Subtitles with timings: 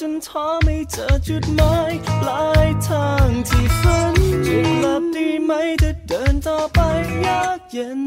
[0.00, 4.14] จนท้อไม่เจอจุดหมายปลายทางที่ฝัน
[4.46, 6.78] จะกลับดีไหมถ้าเดินต่อไป
[7.26, 8.02] ยากเย็น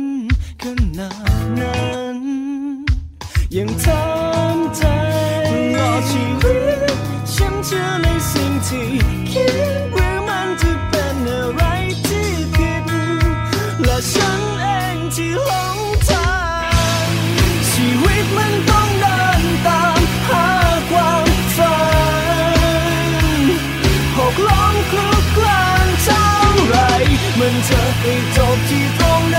[0.62, 0.64] ข
[0.98, 1.12] นา
[1.42, 1.84] ดนั้
[2.16, 2.18] น
[3.56, 4.84] ยังทำใจ
[5.76, 6.58] ตลอชีวิ
[6.94, 6.96] ต
[7.34, 8.90] ฉันเชื่อในสิ่งที่
[9.32, 11.62] คิดหรือมันจะเป็นอะไร
[12.08, 12.84] ที่ผิด
[13.84, 14.45] และฉัน
[28.08, 29.38] ไปจบที่ตรงไหน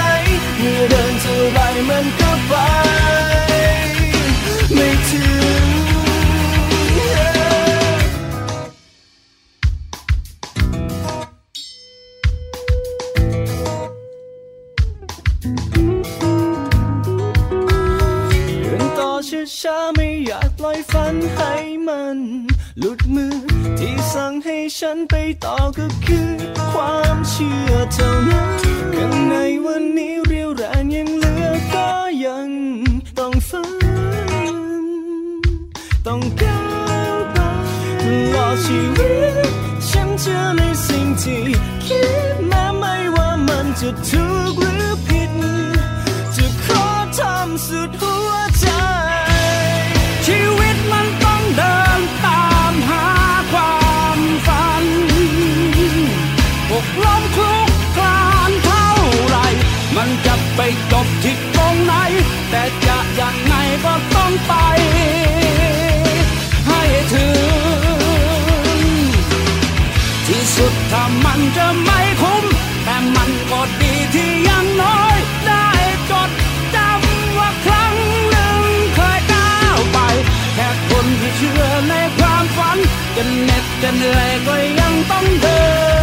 [0.59, 2.53] เมื่อเดินเท่าไรมันก็ไป
[4.75, 5.25] ไม่ถึ
[5.63, 5.67] ง
[18.63, 19.11] เดินต่อ
[19.61, 21.53] ช้าๆไม่อยากปล่อยฝันให้
[21.87, 22.19] มัน
[22.81, 23.37] หลุดมือ
[23.79, 26.29] ที่สั่งให้ฉันไปต่อก็คือ
[26.73, 28.49] ความเชื่อเท่านั้น
[28.95, 29.35] ข้างใน
[29.67, 31.89] วันนี้เรียวแรงยังเหลือก็
[32.25, 32.49] ยัง
[33.19, 34.87] ต้องฝัน
[36.07, 36.61] ต้องก้า
[37.15, 37.39] วไป
[38.03, 38.05] ต
[38.35, 39.15] ลอดชีวิ
[39.49, 39.51] ต
[39.89, 41.43] ฉันเชื่อในสิ่งที่
[41.87, 42.03] คิ
[42.35, 45.33] ดแม้ไม่ว่ามันจะถูกหรือผิด
[46.37, 46.85] จะขอ
[47.19, 48.26] ทำสุดหัว
[56.85, 58.89] กล้มคลุกคลานเท่า
[59.27, 59.37] ไร
[59.97, 60.61] มันจะไป
[60.93, 61.95] จบที่ตรงไหน
[62.51, 63.55] แต่จะยังไง
[63.85, 64.53] ก็ต้องไป
[66.69, 66.83] ให้
[67.13, 68.07] ถึง
[70.27, 72.45] ที่สุดถ้ามันจะไม่คุ้ม
[72.85, 75.17] แต่มันก็ดีที่ยังน้อย
[75.47, 75.67] ได้
[76.11, 76.31] จด
[76.75, 77.95] จำว่าครั้ง
[78.31, 78.61] หนึ่ง
[78.95, 79.99] เคยก้าวไป
[80.55, 82.79] แค่คนที่เชื่อในความฝัน
[83.17, 85.61] จะเหน็ดจะเหนื่อยก็ยังต้องเดิ
[85.95, 85.96] น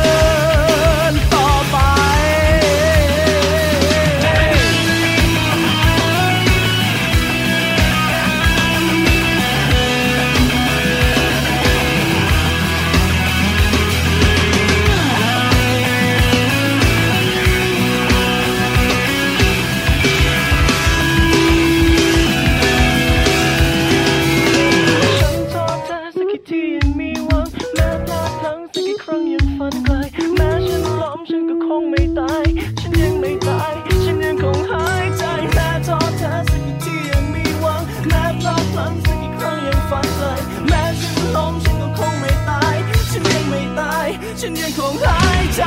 [32.79, 42.75] ฉันยังไม่ตาย ฉันยังคงหายใจแม้ท้อแท้สักกี่ทียังมีหวังแม้พลาดพลั้งสักกี่ครั้งยังฝันเลยแม้ฉันล้มฉันก็คงไม่ตาย
[43.11, 44.07] ฉันยังไม่ตาย
[44.39, 45.61] ฉันยังคงหายใจ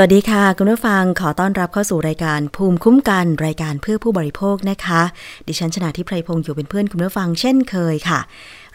[0.00, 5.02] สวัสดีค่ะ คุณผู้ฟังขอต้อนรับเข้าสู่รายการภูมิคุ้มกันรายการเพื่อผู้บริโภคนะคะ
[5.46, 8.20] ดิฉันชนะทิพไพรพงศ์อยู่เป็นเพื่อนคุณผู้ฟังเช่นเคยค่ะ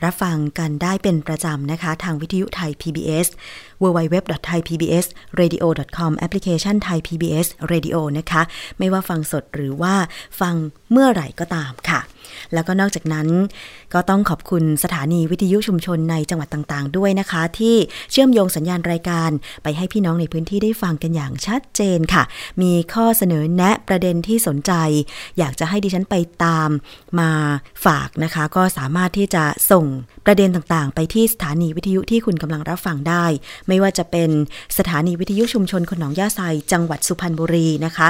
[0.03, 3.27] รับฟังกันได้เป็นประจำนะคะ ทางวิทยุไทย PBS
[3.81, 8.41] www.thaipbsradio.com แอปพลิเคชัน Thai PBS Radio นะคะ
[8.79, 9.95] ไม่ว่าฟังสดหรือว่า
[10.39, 10.55] ฟัง
[10.91, 11.99] เมื่อไหร่ก็ตามค่ะ
[12.53, 13.27] แล้วก็นอกจากนั้น
[13.93, 17.75] ก็ต้องขอบคุณสถานีวิทยุชุมชนในจังหวัดต่างๆ ด้วยนะคะ ที่
[18.11, 19.29] เชื่อมโยงสัญญาณรายการ
[19.63, 22.23] ไปให้พี่น้องในพื้นที่ได้ฟังกันอย่างชัดเจนค่ะ
[22.61, 24.71] มีข้อเสนอแนะประเด็นที่สนใจ
[25.37, 26.69] อยากจะให้ดิฉันไปตาม
[27.19, 27.29] มา
[27.85, 29.85] ฝากนะคะ ก็สามารถที่จะส่ง
[30.25, 33.25] ประเด็นต่างๆ ไปที่สถานีวิทยุที่คุณกำลังรับฟังได้
[33.67, 34.29] ไม่ว่าจะเป็น
[34.77, 36.41] สถานีวิทยุชุมชนคนหนองย่าไซ
[36.71, 38.09] จังหวัดสุพรรณบุรีนะคะ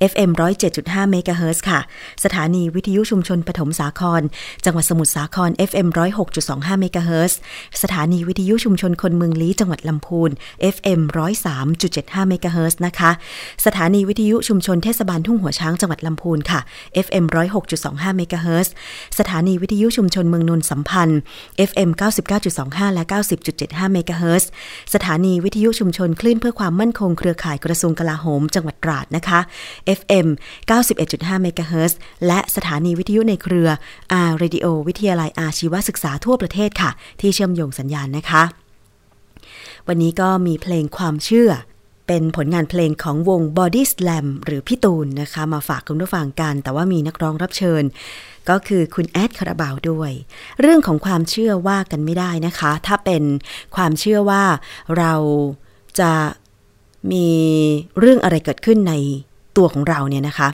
[0.00, 0.30] FM
[0.70, 1.80] 107.5เมกะเฮิร์ค่ะ
[2.24, 4.22] สถานีวิทยุชุมชนปฐมสาคร
[4.64, 5.88] จังหวัดสมุทรสาคร FM
[6.34, 7.36] 106.25เมกะเฮิรตซ์
[7.82, 10.30] สถานีวิทยุชุมชนคนเมืองลี้จังหวัดลำพูน
[10.74, 11.00] FM
[11.64, 13.10] 103.75เมกะเฮิรตซ์นะคะ
[13.66, 16.60] สถานีวิทยุชุมชนเทศบาลทุ่งหัวช้างจังหวัดลำพูนค่ะ
[17.06, 17.24] FM
[17.70, 18.72] 106.25เมกะเฮิรตซ์
[19.18, 21.20] สถานีวิทยุชุมชนเมืองนนสัมพันธ์
[21.70, 21.90] FM
[22.42, 23.04] 99.25 และ
[23.48, 24.48] 90.75เมกะเฮิรตซ์
[24.94, 29.40] สถานีวิทยุชุมชนคลื่นเพื่อความมั่นคงเครือข่ายกระทรวงกลาโหม จังหวัดตราดนะคะ
[29.98, 30.26] FM
[30.70, 33.68] 91.5เมกะเฮิรตซ์และสถานีวิทยุในเครือ
[34.28, 36.90] R Radio วิทยาลัยอาชีวศึกษาทั่วประเทศค่ะ
[37.20, 38.42] ที่เชื่อมโยงสัญญาณนะคะ
[39.88, 41.50] วันนี้ก็มีเพลงความเชื่อ
[42.06, 47.82] เป็นผลงานเพลงของวง Body Slam หรือพี่ตูนนะคะ มาฝากคุณผู้ฟังกัน แต่ว่ามีนักร้องรับเชิญ
[48.48, 50.10] ก็คือคุณแอดคาราบาวด้วย
[50.60, 53.22] เรื่องของความเชื่อว่ากันไม่ได้นะคะ ถ้าเป็น
[53.76, 54.44] ความเชื่อว่า
[54.98, 55.14] เรา
[56.00, 56.12] จะ
[57.12, 57.28] มี
[57.98, 58.94] เรื่องอะไรเกิดขึ้นใน
[59.56, 60.48] ตัวของเราเนี่ยนะคะ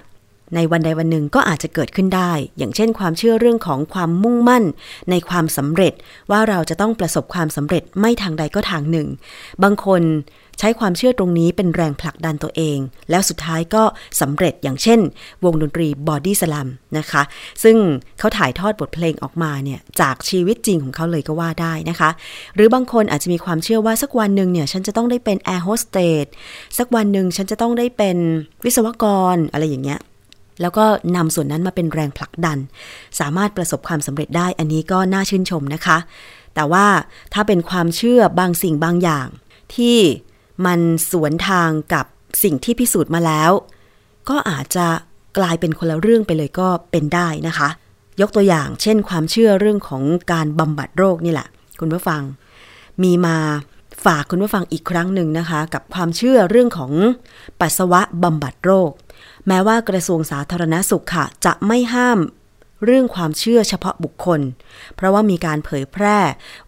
[0.54, 4.64] ในวันใดวันหนึ่งก็อาจจะเกิดขึ้นได้ อย่างเช่น ความเชื่อเรื่องของความมุ่งมั่น
[5.10, 5.92] ในความสำเร็จ
[6.30, 9.08] ว่าเราจะต้องประสบความสำเร็จไม่ทางใดก็ทางหนึ่ง
[9.62, 10.02] บางคน
[10.58, 12.78] ใช้ความเชื่อตรงนี้เป็นแรงผลักดันตัวเอง
[13.10, 13.82] แล้วสุดท้ายก็
[14.20, 15.00] สำเร็จอย่างเช่น
[15.44, 16.68] วงดนตรี Body Slam
[16.98, 17.22] นะคะ
[17.62, 17.76] ซึ่ง
[18.18, 22.10] เขาถ่ายทอดบทเพลงออกมาเนี่ยจากชีวิตจริงของเขาเลยก็ว่าได้นะคะ
[22.54, 26.24] หรือบางคนอาจจะมีความเชื่อว่าสักวันหนึ่งเนี่ยฉันจะต้องได้เป็นแอร์โฮสเตส
[26.78, 28.16] สักวันหนึ่งฉันจะต้องได้เป็น
[28.64, 29.04] วิศวก
[29.34, 30.00] รอะไรอย่างเงี้ย
[30.60, 30.84] แล้วก็
[31.16, 32.58] นำส่วนนั้นมาเป็นแรงผลักดัน
[33.20, 35.98] สามารถประสบความสำเร็จได้อันนี้ก็น่าชื่นชมนะคะ
[36.54, 36.86] แต่ว่า
[37.34, 39.28] ถ้าเป็นความเชื่อบางสิ่งบางอย่าง
[39.74, 39.98] ที่
[40.66, 40.80] มัน
[41.10, 42.06] สวนทางกับ
[42.42, 43.50] สิ่งที่พิสูจน์มาแล้ว
[44.28, 44.86] ก็อาจจะ
[45.38, 47.68] กลายเป็นคนละเรื่องไปเลยก็เป็นได้นะคะ
[48.20, 51.48] ยกตัวอย่างเช่นความเชื่อเรื่องของการบำบัดโรคนี่แหละ
[51.80, 52.22] คุณผู้ฟัง
[53.02, 53.36] มีมา
[54.04, 56.92] ฝากคุณผู้ฟังอีกครั้งหนึ่งนะคะ กับความเชื่อเรื่องของ
[57.60, 58.90] ปัสสาวะบำบัดโรค
[59.48, 62.18] แม้ว่ากระทรวงสาธารณสุขค่ะ จะไม่ห้าม
[62.84, 64.40] เรื่องความเชื่อเฉพาะบุคคล
[64.96, 66.18] เพราะว่ามีการเผยแพร่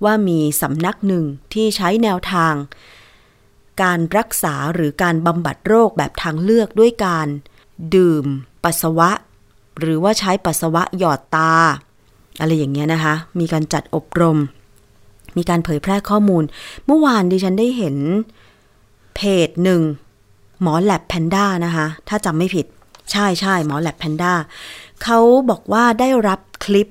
[0.04, 2.54] ว่ามีสำนักหนึ่งที่ใช้แนวทาง
[3.82, 7.26] การรักษาหรือการบำบัดโรคแบบทางเลือกด้วยการ
[7.94, 8.24] ดื่ม
[8.64, 9.10] ปัสสาวะ
[9.80, 11.52] หรือว่าใช้ปัสสาวะหยอดตา
[12.40, 14.38] อะไรอย่างเงี้ยนะคะ มีการจัดอบรม
[15.36, 16.44] มีการเผยแพร่ข้อมูล
[16.86, 17.96] เมื่อวานดิฉันได้เห็น
[19.16, 19.80] เพจหนึ่ง
[20.62, 22.66] หมอแลบแพนด้านะคะ ถ้าจำไม่ผิด
[23.12, 24.32] ใช่ใช่หมอแลบแพนด้า
[25.02, 25.18] เขา
[25.50, 26.88] บอกว่าได้รับคลิป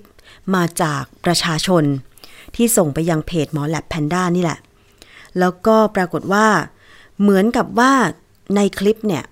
[0.56, 1.84] มาจากประชาชน
[2.56, 4.60] ที่ส่งไปยังเพจหมอแลบแพนด้านี่แหละ
[5.40, 6.48] แล้วก็ปรากฏว่า
[7.22, 7.94] เหมือนกับว่า
[8.56, 9.24] ในคลิปเนี่ย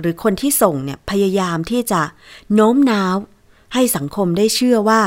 [0.00, 2.00] หรือคนที่ส่งเนี่ย พยายามที่จะ
[2.54, 3.16] โน้มน้าว
[3.74, 5.02] ให้สังคมได้เชื่อว่า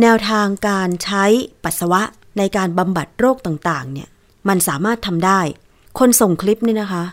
[0.00, 1.24] แนวทางการใช้
[1.64, 2.02] ปัสสาวะ
[2.38, 4.08] ในการบำบัดโรคต่างๆ เนี่ย
[4.48, 5.40] มันสามารถทำได้
[5.98, 7.04] คนส่งคลิปนี่นะคะ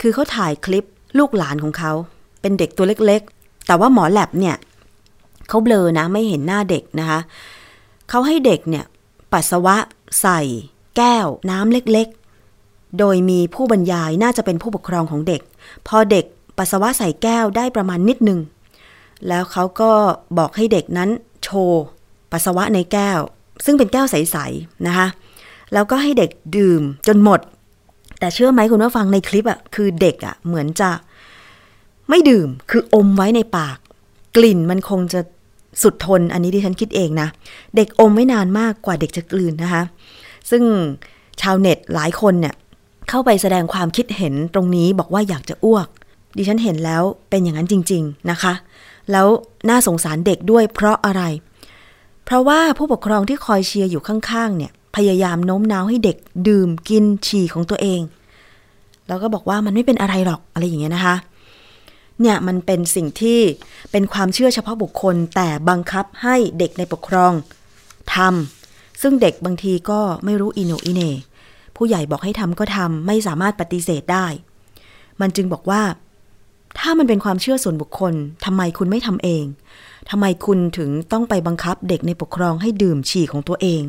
[0.00, 0.84] คือเขาถ่ายคลิป
[1.18, 1.92] ลูกหลานของเขา
[2.40, 4.56] เป็นเด็กตัวเล็กๆ แต่ว่าหมอแลบเนี่ย
[5.48, 7.20] เขาเบลอนะไม่เห็นหน้าเด็กนะคะ
[8.10, 8.84] เขาให้เด็กเนี่ย
[9.32, 9.76] ปัสสาวะ
[10.20, 10.40] ใส่
[10.96, 12.23] แก้วน้ำเล็กๆ
[12.98, 15.40] โดยมีผู้บรรยายน่าจะเป็นผู้ปกครองของเด็ก
[15.88, 16.24] พอเด็ก
[16.58, 18.40] ปัสสาวะใส่แก้วได้ประมาณนิดหนึ่ง
[19.28, 19.92] แล้วเขาก็
[20.38, 21.10] บอกให้เด็กนั้น
[21.44, 21.82] โชว์
[22.32, 23.18] ปัสสาวะในแก้ว
[23.64, 25.06] ซึ่งเป็นแก้วใสๆนะคะ
[25.72, 27.40] แล้วก็ให้เด็กดื่มจนหมด
[28.18, 30.90] แต่เชื่อไหมคุณผู้ฟังในคลิปอะ่ะคือเด็กอะ่ะเหมือนจะ
[32.08, 33.78] ไม่ดื่มคืออมไว้ในปาก
[34.36, 35.20] กลิ่นมันคงจะ
[35.82, 37.28] สุดทนอันนี้ดิฉันคิดเองนะ
[37.76, 39.82] เด็กอมไม่นานมากกว่าเด็กจะกลืนนะคะ
[40.50, 40.62] ซึ่ง
[41.40, 42.54] ชาวเน็ตหลายคนเนี่ย
[43.08, 45.88] เข้าไปแสดงความคิดเห็นตรงนี้บอกว่าอยากจะอ้วก
[46.36, 48.54] ดิฉันเห็นแล้วเป็นอย่างนั้นจริง ๆนะคะ
[49.12, 49.26] แล้ว
[49.68, 51.22] น่าสงสารเด็กด้วยเพราะอะไร
[52.24, 56.16] เพราะว่าผู้ปกครองที่คอยเชียร์อยู่ข้างๆ เนี่ย พยายามโน้มน้าวให้เด็ก
[56.48, 58.00] ดื่มกินฉี่ของตัวเอง
[59.08, 61.16] แล้วก็บอกว่ามันไม่เป็นอะไรหรอกอะไรอย่างเงี้ยนะคะ
[62.20, 63.40] เนี่ยมันเป็นสิ่งที่
[63.90, 67.32] เป็นความเชื่อเฉพาะบุคคลแต่บังคับให้เด็กในปกครอง
[68.14, 71.02] ทำซึ่งเด็กบางทีก็ไม่รู้อิโนอิเน
[71.76, 74.26] ผู้ใหญ่บอกให้ทำก็ทำไม่สามารถปฏิเสธได้
[75.20, 75.82] มันจึงบอกว่า
[76.78, 78.14] ถ้ามันเป็นความเชื่อส่วนบุคคล
[78.44, 79.44] ทำไมคุณไม่ทำเอง
[80.10, 83.82] ทำไมคุณถึงต้องไปบังคับเด็กในปกครองให้ดื่มฉี่ของตัวเอง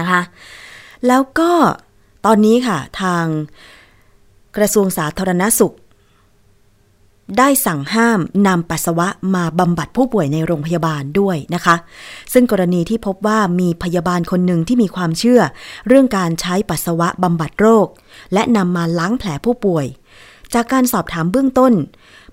[0.00, 0.22] นะคะ
[1.06, 1.50] แล้วก็
[2.26, 3.24] ตอนนี้ค่ะทาง
[4.56, 5.74] กระทรวงสาธารณสุข
[7.38, 11.76] ได้สั่งห้ามนำปัสสาวะมาบำบัดผู้ป่วยในโรงพยาบาลด้วยนะคะ
[12.32, 15.40] ซึ่งกรณีที่พบว่ามีพยาบาลคนหนึ่งที่มีความเชื่อ
[15.88, 17.86] เรื่องการใช้ปัสสาวะบำบัดโรค
[18.32, 19.86] และนำมาล้างแผลผู้ป่วย
[20.54, 21.72] จากการสอบถามเบื้องต้น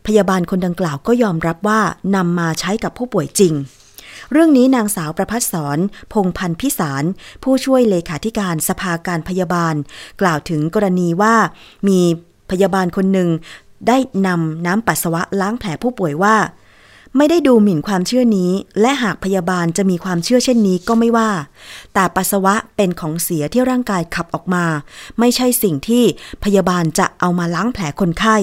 [0.05, 1.81] พยาบาลคนดังกล่าวก็ยอมรับว่า
[2.15, 3.53] นำมาใช้กับผู้ป่วยจริง
[4.31, 5.77] เรื่องนี้นางสาวประพัฒสอน
[6.13, 7.03] พงพันธ์พิสาร
[7.43, 9.75] ผู้ช่วยเลขาธิการสภาการพยาบาล
[10.21, 11.35] กล่าวถึงกรณีว่า
[11.87, 11.99] มี
[12.51, 13.29] พยาบาลคนหนึ่ง
[13.87, 16.35] ได้นำน้ำปัสสาวะล้างแผลผู้ป่วยว่า
[17.17, 21.29] ไม่ได้ดูหมิ่นความเชื่อนี้ และหากพยาบาลจะมีความเชื่อเช่นนี้ก็ไม่ว่า
[21.93, 24.65] แต่ปัสสาวะเป็นของเสียที่ร่างกายขับออกมา
[25.19, 26.03] ไม่ใช่สิ่งที่
[26.43, 28.37] พยาบาลจะเอามาล้างแผลคนไข้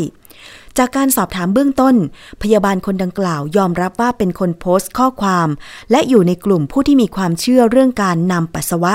[0.79, 1.95] จากการสอบถามเบื้องต้น
[2.43, 5.49] พยาบาลคนดังกล่าวยอมรับว่าเป็นคนโพสต์ข้อความ
[5.91, 8.95] และอยู่ในกลุ่มผู้ที่มีความเชื่อเรื่องการนำปัสสาวะ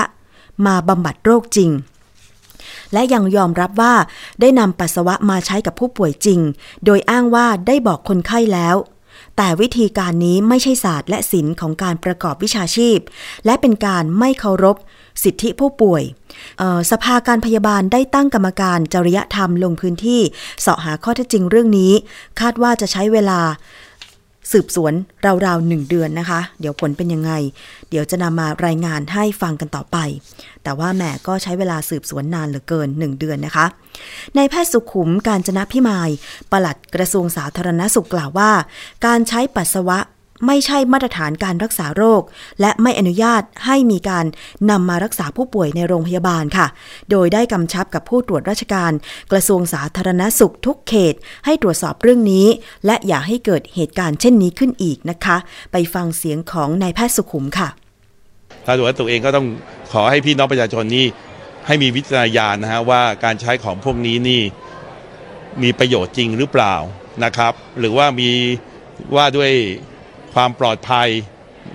[0.66, 1.70] มาบำบัดโรคจริง
[2.92, 3.94] และยังยอมรับว่า
[4.40, 6.40] ได้นำปัสสาวะมาใช้กับผู้ป่วยจริง
[6.84, 8.76] โดยอ้างว่าได้บอกคนไข้แล้ว
[9.36, 12.98] แต่วิธีการนี้ไม่ใช่ศาสตร์และศิลป์ของการประกอบวิชาชีพ
[13.46, 14.76] และเป็นการไม่เคารพ
[15.22, 16.02] สิทธิผู้ป่วย
[16.60, 20.20] ออสภาการพยาบาลได้ตั้งกรรมการจริยธรรมลงพื้นที่
[20.60, 21.92] เสาะหาข้อเท็จจริงเรื่องนี้
[22.40, 23.40] คาดว่าจะใช้เวลา
[24.52, 24.92] สืบสวน
[25.46, 27.32] ราวๆหนึ่งเดือนนะคะ เดี๋ยวผลเป็นยังไง
[27.90, 29.96] เดี๋ยวจะนำมารายงานให้ฟังกันต่อไป
[30.62, 33.66] แต่ว่าแหมก็ใช้เวลาสืบสวนนานเหลือเกิน 1 เดือนนะคะ
[34.36, 36.10] นายแพทย์สุขุมการจนะพิมาย
[36.50, 38.50] ปลัดกระทรวงสาธารณสุขกล่าวว่า
[39.06, 39.98] การใช้ปัสสาวะ
[40.46, 42.22] ไม่ใช่มาตรฐานการรักษาโรค
[42.60, 44.24] และไม่อนุญาตให้มีการ
[44.70, 46.66] นำมารักษาผู้ป่วยในโรงพยาบาลค่ะ
[47.10, 48.92] โดยได้กำชับกับผู้ตรวจราชการ
[49.32, 52.46] กระทรวงสาธารณสุขทุกเขต ให้ตรวจสอบเรื่องนี้
[52.86, 55.36] และอย่าให้เกิดเหตุการณ์เช่นนี้ขึ้นอีกนะคะ
[55.72, 57.68] ไปฟังเสียงของนายแพทย์สุขุมค่ะ
[58.66, 59.46] ทางตรวจตัวเองก็ต้อง
[59.92, 61.06] ขอให้พี่น้องประชาชนนี่
[61.66, 64.42] ให้มีวิจารณญาณนะฮะว่าการใช้ของพวกนี้นี่
[65.62, 66.74] มีประโยชน์จริงหรือเปล่า
[67.24, 68.30] นะครับ หรือว่ามี
[69.16, 69.52] ว่าด้วย
[70.34, 71.08] ความปลอดภัย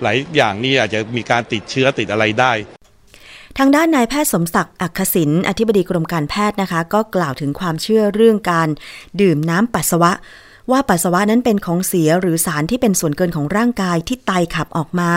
[0.02, 2.52] หลายอย่างนี่อาจจะมีการติดเชื้อติดอะไรได้
[3.58, 8.68] ทางด้านนายแพทย์สมศักดิ์อักขศินอธิบดีกรมการแพทย์นะคะ ก็กล่าวถึงความเชื่อเรื่องการ
[9.20, 10.12] ดื่มน้ำปัสสาวะ
[10.70, 15.12] ว่าปัสสาวะนั้นเป็นของเสียหรือสารที่เป็นส่วนเกินของร่างกายที่ไตขับออกมา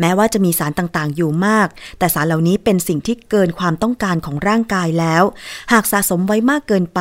[0.00, 5.22] แม้ว่าจะมีสารต่างๆ อยู่มาก แต่สารเหล่านี้เป็นสิ่งที่เกินความต้องการของร่างกายแล้ว
[5.72, 7.00] หากสะสมไว้มากเกินไป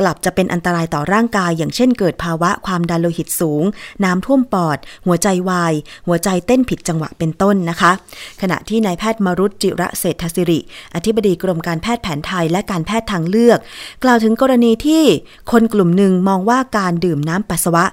[0.00, 3.64] กลับจะเป็นอันตรายต่อร่างกาย อย่างเช่นเกิดภาวะความดันโลหิตสูง
[4.04, 5.72] น้ำท่วมปอด หัวใจวาย
[6.06, 7.92] หัวใจเต้นผิดจังหวะเป็นต้นนะคะ
[8.40, 10.60] ขณะที่นายแพทย์มรุตจิระเศรษฐศิริ
[10.94, 13.58] อธิบดีกรมการแพทย์แผนไทยและการแพทย์ทางเลือก
[14.04, 15.04] กล่าวถึงกรณีที่
[15.50, 17.84] คนกลุ่มหนึ่งมองว่าการดื่มน้ำปัสสาวะ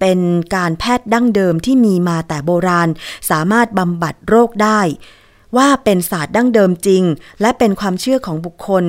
[0.00, 0.20] เป็น
[0.56, 2.88] การแพทย์ดั้งเดิมที่มีมาแต่โบราณ
[3.30, 4.80] สามารถบำบัดโรคได้
[5.56, 7.02] ว่าเป็นศาสตร์ดั้งเดิมจริง
[7.40, 8.84] และเป็นความเชื่อของบุคคล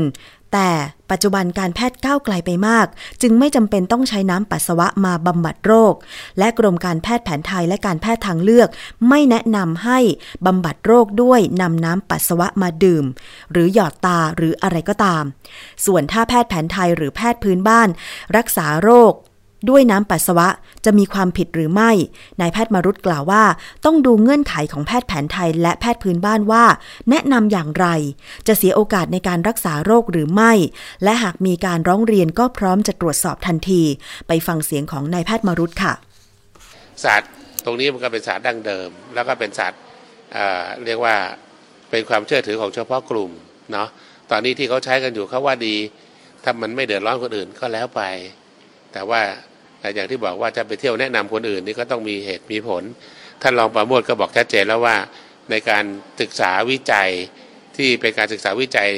[0.54, 0.70] แต่
[1.12, 2.88] ปัจจุบันการแพทย์ก้าวไกลไปมาก
[3.22, 5.94] จึงไม่จำเป็นต้องใช้น้ำปัสสาวะมาบำบัดโรค
[6.40, 8.70] และกรมการแพทย์แผนไทยและการแพทย์ทางเลือก
[9.10, 10.00] ไม่แนะนำให้
[10.46, 13.06] บำบัดโรคด้วยนำน้ำปัสสาวะมาดื่ม
[13.52, 15.24] หรือหยอดตาหรืออะไรก็ตาม
[15.86, 17.90] ส่วนถ้าแพทย์แผนไทยหรือแพทย์พื้นบ้าน
[18.38, 19.14] รักษาโรค
[19.70, 20.48] ด้วยน้ำปัสสาวะ
[20.86, 21.92] จะมีความผิดหรือไม่
[22.42, 23.44] นายแพทย์มารุตกล่าวว่า
[23.86, 26.64] ต้องดูเงื่อนไขของแพทย์แผนไทยและแพทย์พื้นบ้านว่า
[27.10, 27.88] แนะนำอย่างไร
[28.48, 30.52] จะเสียโอกาสในการรักษาโรคหรือไม่
[31.04, 33.82] และหากมีการร้องเรียนก็พร้อมจะตรวจสอบทันที
[34.28, 35.94] ไปฟังเสียงของนายแพทย์มารุตค่ะ
[37.04, 37.30] ศาสตร์
[37.66, 39.80] ตรงนี้มันก็เป็นศาสตร์ดั้งเดิม แล้วก็เป็นศาสตร์
[40.34, 41.16] เอ่อเรียกว่า
[41.90, 43.32] เป็นความเชื่อถือของเฉพาะกลุ่ม
[43.72, 43.88] เนาะ
[44.32, 45.76] ตอนนี้ที่เขาใช้กันอยู่เขาว่าดี
[46.44, 48.02] ถ้ามันไม่เดือดร้อนคนอื่นก็แล้วไป
[48.94, 49.22] แต่ว่า
[49.96, 52.84] อย่างที่บอกว่าจะไปเที่ยวแนะนำคนอื่นนี่ก็ต้องมีเหตุมีผล
[53.42, 54.96] ท่านรองประโมทก็บอกชัดเจนแล้วว่า
[55.52, 55.84] ในการ
[56.22, 57.10] ศึกษาวิจัย
[57.78, 58.90] ที่เป็นการศึกษาวิจัย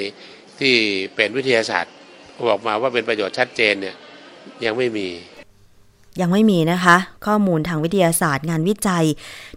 [0.60, 0.76] ที่
[1.16, 1.94] เป็นวิทยาศาสตร์
[2.50, 3.96] บอกมาว่าเป็นประโยชน์ชัดเจนเนี่ย
[4.66, 5.08] ยังไม่มี
[6.20, 9.06] ยังไม่มีนะคะ ข้อมูลทางวิทยาศาสตร์ งานวิจัย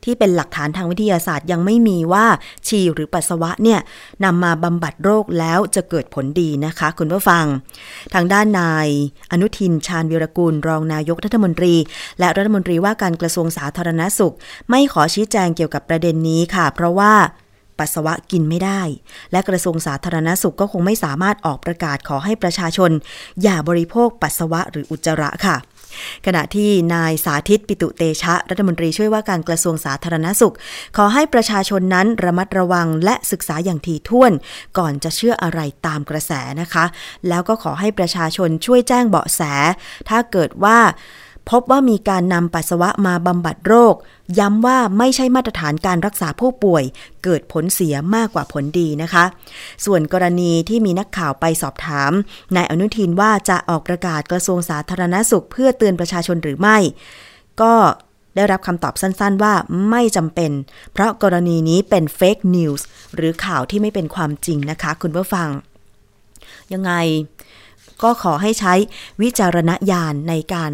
[0.04, 2.26] ที่เป็นหลักฐานทางวิทยาศาสตร์ยังไม่มีว่า
[2.66, 3.80] ฉี่หรือปัสสาวะเนี่ย
[4.24, 7.44] นำมาบำบัดโรคแล้วจะเกิดผลดีนะคะ คุณผู้ฟัง
[8.14, 8.88] ทางด้านนาย
[9.32, 11.74] อนุทินชาญวิรกูลรองนายกรัฐมนตรี
[12.18, 14.34] และรัฐมนตรีว่าการกระทรวงสาธารณสุข
[14.70, 17.14] ไม่ขอชี้แจงเกี่ยวกับประเด็นนี้ค่ะ เพราะว่า
[17.78, 18.80] ปัสสาวะกินไม่ได้
[19.32, 22.90] และกระทรวงสาธารณสุขก็คงไม่สามารถออกประกาศขอให้ประชาชน
[23.42, 25.56] อย่าบริโภคปัสสาวะหรืออุจจาระค่ะ
[26.26, 30.54] ขณะที่นายสาธิตปิตุเตชะ รัฐมนตรีช่วยว่าการกระทรวงสาธารณสุข
[30.96, 34.32] ขอให้ประชาชนนั้นระมัดระวังและศึกษาอย่างถี่ถ้วน
[34.78, 36.84] ก่อนจะเชื่ออะไรตามกระแสนะคะ
[37.28, 39.40] แล้วก็ขอให้ประชาชนช่วยแจ้งเบาะแส
[40.08, 40.78] ถ้าเกิดว่า
[41.50, 43.94] พบว่ามีการนำปัสสาวะมาบำบัดโรค
[44.38, 46.84] ย้ำว่าไม่ใช่มาตรฐานการรักษาผู้ป่วย
[47.24, 49.24] เกิดผลเสียมากกว่าผลดีนะคะ
[49.84, 52.12] ส่วนกรณีที่มีนักข่าวไปสอบถาม
[52.56, 56.78] นายอนุทินว่าจะออกประกาศกระทรวงสาธารณสุข เพื่อเตือนประชาชนหรือไม่
[57.62, 57.74] ก็
[58.36, 59.54] ได้รับคำตอบสั้นๆ ว่า
[59.90, 60.52] ไม่จำเป็น
[60.92, 65.48] เพราะกรณีนี้เป็น fake newsหรือข่าวที่ไม่เป็นความจริงนะคะ คุณผู้ฟัง
[66.72, 66.92] ยังไง
[68.02, 68.74] ก็ขอให้ใช้
[69.22, 70.72] วิจารณญาณในการ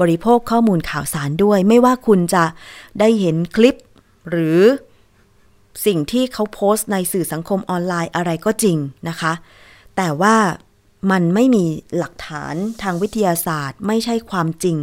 [0.00, 2.44] บริโภคข้อมูลข่าวสารด้วย ไม่ว่าคุณจะ
[3.00, 3.76] ได้เห็นคลิป
[4.30, 4.60] หรือ
[5.86, 8.76] สิ่งที่เขาโพสต์ในสื่อสังคมออนไลน์อะไรก็จริง
[9.08, 9.32] นะคะ
[9.96, 10.36] แต่ว่า
[11.10, 11.64] มันไม่มี
[11.96, 14.76] หลักฐานทางวิทยาศาสตร์ ไม่ใช่ความจริง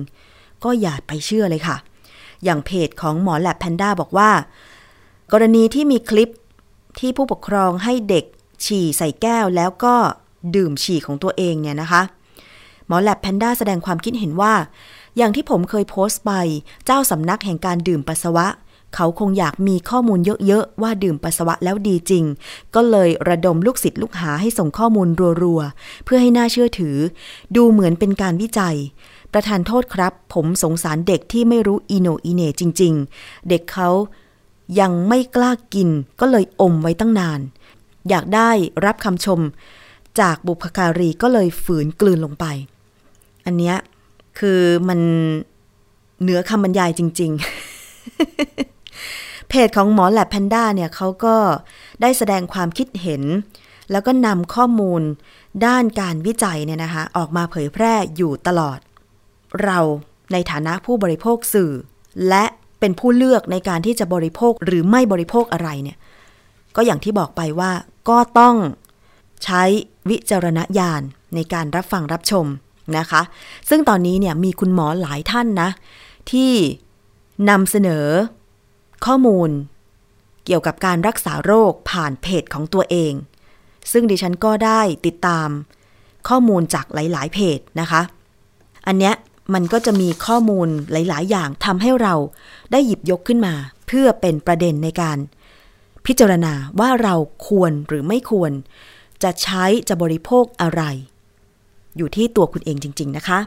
[0.63, 1.77] ก็อย่าไปเชื่อเลยค่ะ
[2.43, 4.31] อย่างเพจของหมอแลบแพนด้าบอกว่า
[5.31, 6.29] กรณีที่มีคลิป
[6.99, 8.25] ที่ผู้ปกครองให้เด็ก
[8.65, 9.95] ฉี่ใส่แก้วแล้วก็
[10.55, 12.01] ดื่มฉี่ของตัวเองเนี่ยนะคะ
[12.87, 14.53] หมอแลบแพนด้าแสดงความคิดเห็นว่า
[15.17, 16.31] อย่างที่ผมเคยโพสต์ไป
[16.85, 18.47] เจ้าสำนักแห่งการดื่มปัสสาวะ
[18.95, 22.23] เขาคงอยากมีข้อมูลเยอะๆ ว่าดื่มปัสสาวะแล้วดีจริง
[22.75, 25.09] ก็เลยระดมลูกศิษย์ลูกหาให้ส่งข้อมูล
[25.43, 26.97] รัวๆ เพื่อให้น่าเชื่อถือ
[27.55, 28.75] ดูเหมือนเป็นการวิจัย
[29.33, 33.89] ประธานโทษครับ ผมสงสารเด็กที่ไม่รู้อีโนอีเนจริง ๆ เด็กเขา
[34.79, 35.89] ยังไม่กล้ากิน
[36.19, 37.39] ก็เลยอมไว้ตั้งนาน
[38.09, 38.49] อยากได้
[38.85, 39.39] รับคำชม
[40.21, 42.45] จากบุพการีก็เลยฝืนกลืนลงไป
[43.45, 43.75] อันเนี้ย
[44.39, 44.99] คือมัน
[46.21, 51.35] เหนือคำบรรยายจริง ๆ เพจของหมอแลบแพนด้าเนี่ยเขาก็
[52.01, 53.23] ได้แสดงความคิดเห็น
[53.91, 55.01] แล้วก็นำข้อมูล
[55.65, 58.79] ด้านการวิจัยเนี่ยนะคะออกมาเผยแพร่อยู่ตลอด
[59.63, 59.79] เรา
[60.31, 61.71] ในฐานะผู้บริโภคสื่อ
[62.29, 62.45] และ
[62.79, 65.97] เป็นผู้เลือกในการที่จะบริโภคหรือไม่บริโภคอะไรเนี่ย
[66.75, 67.71] ก็อย่างที่บอกไปว่า
[68.09, 68.55] ก็ต้อง
[69.43, 69.63] ใช้
[70.09, 71.01] วิจารณญาณ
[71.35, 72.45] ในการรับฟังรับชม
[72.97, 73.21] นะคะ
[73.69, 75.69] ซึ่งตอนนี้เนี่ยมีคุณหมอหลายท่านนะ
[76.31, 76.51] ที่
[77.49, 78.05] นำเสนอ
[79.05, 79.49] ข้อมูล
[80.45, 83.13] เกี่ยวกับการรักษาโรคผ่านเพจของตัวเอง
[83.91, 85.49] ซึ่งดิฉันก็ได้ติดตาม
[86.29, 88.01] ข้อมูลจากหลาย ๆ เพจนะคะ
[88.87, 89.15] อันเนี้ย
[89.53, 92.13] มันก็จะมีข้อมูลหลาย ๆ อย่างทำให้เรา
[92.71, 93.53] ได้หยิบยกขึ้นมา
[93.87, 95.17] เพื่อเป็นประเด็นในการ
[96.05, 97.15] พิจารณาว่าเรา
[97.47, 98.51] ควรหรือไม่ควร
[99.23, 100.81] จะใช้จะบริโภคอะไร
[101.97, 103.39] อยู่ที่ตัวคุณเองจริง ๆ นะคะ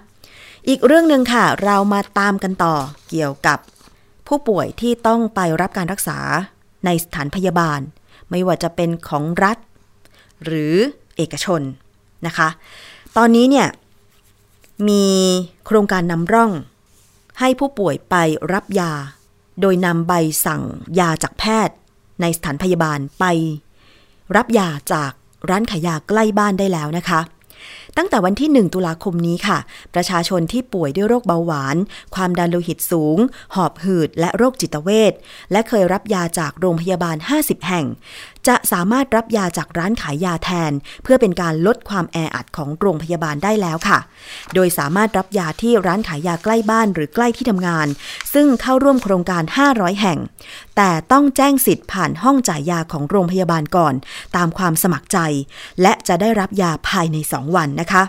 [0.69, 2.75] อีกเรื่องหนึ่งค่ะ เรามาตามกันต่อ
[3.09, 3.59] เกี่ยวกับ
[4.27, 6.19] ผู้ป่วยที่ต้องไปรับการรักษา
[6.85, 7.81] ในสถานพยาบาล
[8.31, 9.57] ไม่ว่าจะเป็นของรัฐ
[10.45, 10.75] หรือ
[11.17, 11.63] เอกชน
[12.27, 12.49] นะคะ
[13.17, 13.69] ตอนนี้เนี่ย
[14.89, 15.07] มี
[15.67, 16.51] โครงการนำร่อง
[17.41, 18.15] ให้ผู้ป่วยไป
[18.53, 18.93] รับยา
[19.61, 20.13] โดยนำใบ
[20.47, 20.63] สั่ง
[20.99, 21.77] ยาจากแพทย์
[22.21, 23.25] ในสถานพยาบาลไป
[24.37, 25.13] รับยาจาก
[25.49, 27.21] ร้านขายยาใกล้บ้านได้แล้วนะคะ
[27.97, 29.59] ตั้งแต่วันที่ 1 ตุลาคมนี้ค่ะ
[29.95, 31.77] ประชาชนที่ป่วยด้วยโรคเบาหวาน
[32.15, 33.19] ความดันโลหิตสูง
[33.55, 35.13] หอบหืด และโรคจิตเวช
[35.53, 37.87] และเคยรับยาจากโรงพยาบาล 50 แห่ง
[38.49, 40.73] จะสามารถรับยาจากร้านขายยาแทน
[41.03, 43.99] เพื่อเป็นการลดความแออัดของโรงพยาบาลได้แล้วค่ะ
[44.55, 47.87] โดยสามารถรับยาที่ร้านขายยาใกล้บ้านหรือใกล้ที่ทำงาน
[48.35, 50.19] ซึ่งเข้าร่วมโครงการ 500 แห่ง
[50.77, 53.95] แต่ต้องแจ้งสิทธิ์ผ่านห้องจ่ายยาของโรงพยาบาลก่อน
[54.37, 55.19] ตามความสมัครใจ
[55.83, 58.03] และจะได้รับยาภายใน 2 วันนะคะ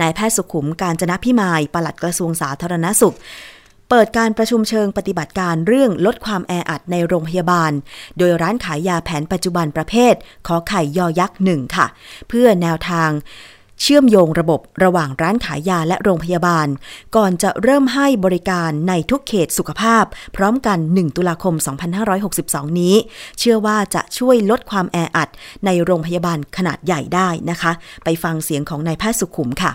[0.00, 3.16] นายแพทย์สุขุมการจนะพิมายปลัดกระทรวงสาธารณสุข
[3.92, 7.72] เปิดการประชุมเชิงปฏิบัติการเรื่องลดความแออัดในโรงพยาบาล
[8.18, 10.14] โดยร้านขายยาแผนปัจจุบันประเภท
[10.46, 11.86] ขอไข่ยอยักษ์หนึ่งค่ะ
[12.28, 13.10] เพื่อแนวทาง
[13.82, 16.66] เชื่อมโยงระบบระหว่างร้านขายยาและโรงพยาบาล
[17.16, 20.04] ก่อนจะเริ่มให้บริการในทุกเขตสุขภาพ
[20.36, 21.54] พร้อมกัน 1 ตุลาคม
[22.16, 22.94] 2562 นี้
[23.38, 25.28] เชื่อว่าจะช่วยลดความแออัด
[25.66, 27.72] ในโรงพยาบาลขนาดใหญ่ได้นะคะ
[28.04, 29.72] ไปฟังเสียงของนายแพทย์สุขุมค่ะ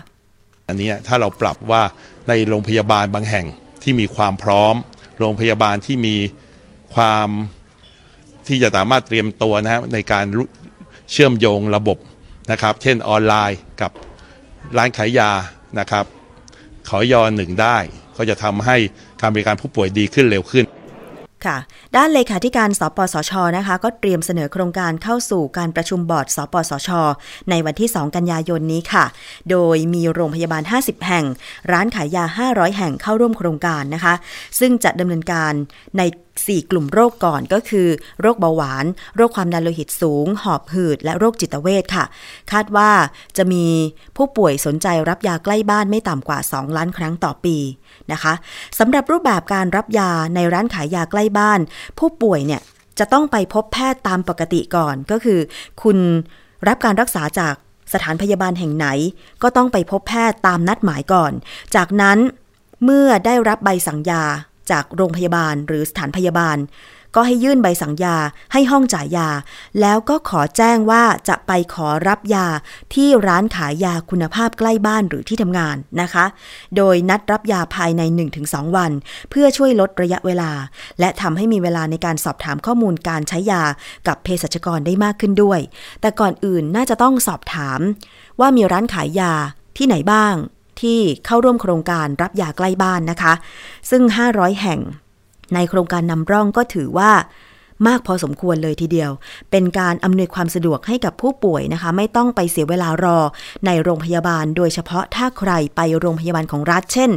[0.68, 1.82] อันนี้ถ้าเราปรับว่า
[2.28, 3.46] ในโรงพยาบาลบางแห่ง
[3.86, 4.74] ที่มีความพร้อม
[5.18, 6.16] โรงพยาบาลที่มี
[6.94, 7.28] ความ
[8.48, 10.24] ที่จะสามารถเตรียมตัวนะฮะในการ
[11.12, 11.98] เชื่อมโยงระบบ
[12.50, 13.90] นะครับ เช่นออนไลน์กับ
[14.76, 15.30] ร้านขายยา
[15.78, 16.04] นะครับ
[16.88, 17.78] ขอยอหนึ่งได้
[18.16, 18.76] ก็จะทำให้
[19.20, 20.65] การบริการผู้ป่วยดีขึ้นเร็วขึ้น
[21.46, 21.56] ค่ะ
[21.96, 26.90] ด้านเลขาธิการสปสชนะคะ ก็เตรียมเสนอโครงการเข้าสู่การประชุมบอร์ด สปสช
[27.50, 29.04] ในวันที่ 2 กันยายนนี้ค่ะ
[29.50, 31.24] โดยมีโรงพยาบาล 50 แห่ง
[31.72, 34.14] ร้านขายยา 500 แห่งเข้าร่วมโครงการนะคะ
[34.58, 35.52] ซึ่งจะดำเนินการ
[35.98, 36.02] ใน
[36.44, 37.88] 4 กลุ่มโรคก่อนก็คือ
[38.20, 38.84] โรคเบาหวาน
[39.16, 42.04] โรคความดันโลหิตสูง หอบหืด และโรคจิตเวทค่ะ
[42.52, 42.90] คาดว่า
[43.36, 43.64] จะมี
[44.16, 47.56] ผู้ป่วยสนใจรับยาใกล้บ้านไม่ต่ำกว่า 2 ล้านครั้งต่อปี
[48.12, 48.32] นะคะ
[48.78, 51.60] สำหรับรูปแบบการรับยาในร้านขายยาใกล้บ้าน
[51.98, 52.60] ผู้ป่วยเนี่ย
[52.98, 55.38] จะต้องไปพบแพทย์ตามปกติก่อนก็คือ
[55.82, 55.98] คุณ
[56.68, 57.54] รับการรักษาจาก
[57.92, 58.86] สถานพยาบาลแห่งไหน
[59.42, 61.32] ก็ต้องไปพบแพทย์ตามนัดหมายก่อน
[61.76, 62.18] จากนั้น
[62.84, 64.24] เมื่อได้รับใบสั่งยา
[64.70, 66.58] จากโรงพยาบาลหรือสถานพยาบาล
[67.18, 68.16] ก็ให้ยื่นใบสั่งยา
[68.52, 69.28] ให้ห้องจ่ายยา
[69.80, 72.46] แล้วก็ขอแจ้งว่าจะไปขอรับยา
[72.94, 76.24] ที่ร้านขายยาคุณภาพใกล้บ้านหรือที่ทำงานนะคะ
[76.76, 78.02] โดยนัดรับยาภายใน
[78.40, 78.92] 1-2 วัน
[79.30, 80.50] เพื่อช่วยลดระยะเวลา
[81.00, 83.62] และทำให้มีเวลาในการสอบถามข้อมูลการใช้ยา
[84.06, 85.60] กับเภสัชกรได้มากขึ้นด้วย
[86.00, 87.80] แต่ก่อนอื่นน่าจะต้องสอบถาม
[88.40, 89.32] ว่ามีร้านขายยา
[89.76, 90.34] ที่ไหนบ้าง
[90.82, 93.32] ที่เข้าร่วมโครงการรับยาใกล้บ้านนะคะ
[93.90, 94.80] ซึ่ง 500 แห่ง
[95.54, 97.12] ในโครงการนำร่องก็ถือว่า
[97.86, 99.10] มากพอสมควรเลยทีเดียว
[99.50, 103.18] เป็นการอำนวยความสะดวกให้กับผู้ป่วยนะคะ ไม่ต้องไปเสียเวลารอ
[103.66, 107.10] ในโรงพยาบาล โดยเฉพาะถ้าใครไปโรงพยาบาลของรัฐ เช่น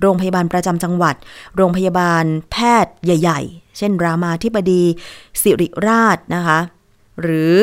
[0.00, 1.14] โรงพยาบาลประจำจังหวัด
[1.56, 4.82] โรงพยาบาลแพทย์ใหญ่ ๆ เช่น รามาธิบดี
[5.42, 6.58] สิริราชนะคะ
[7.22, 7.54] หรือ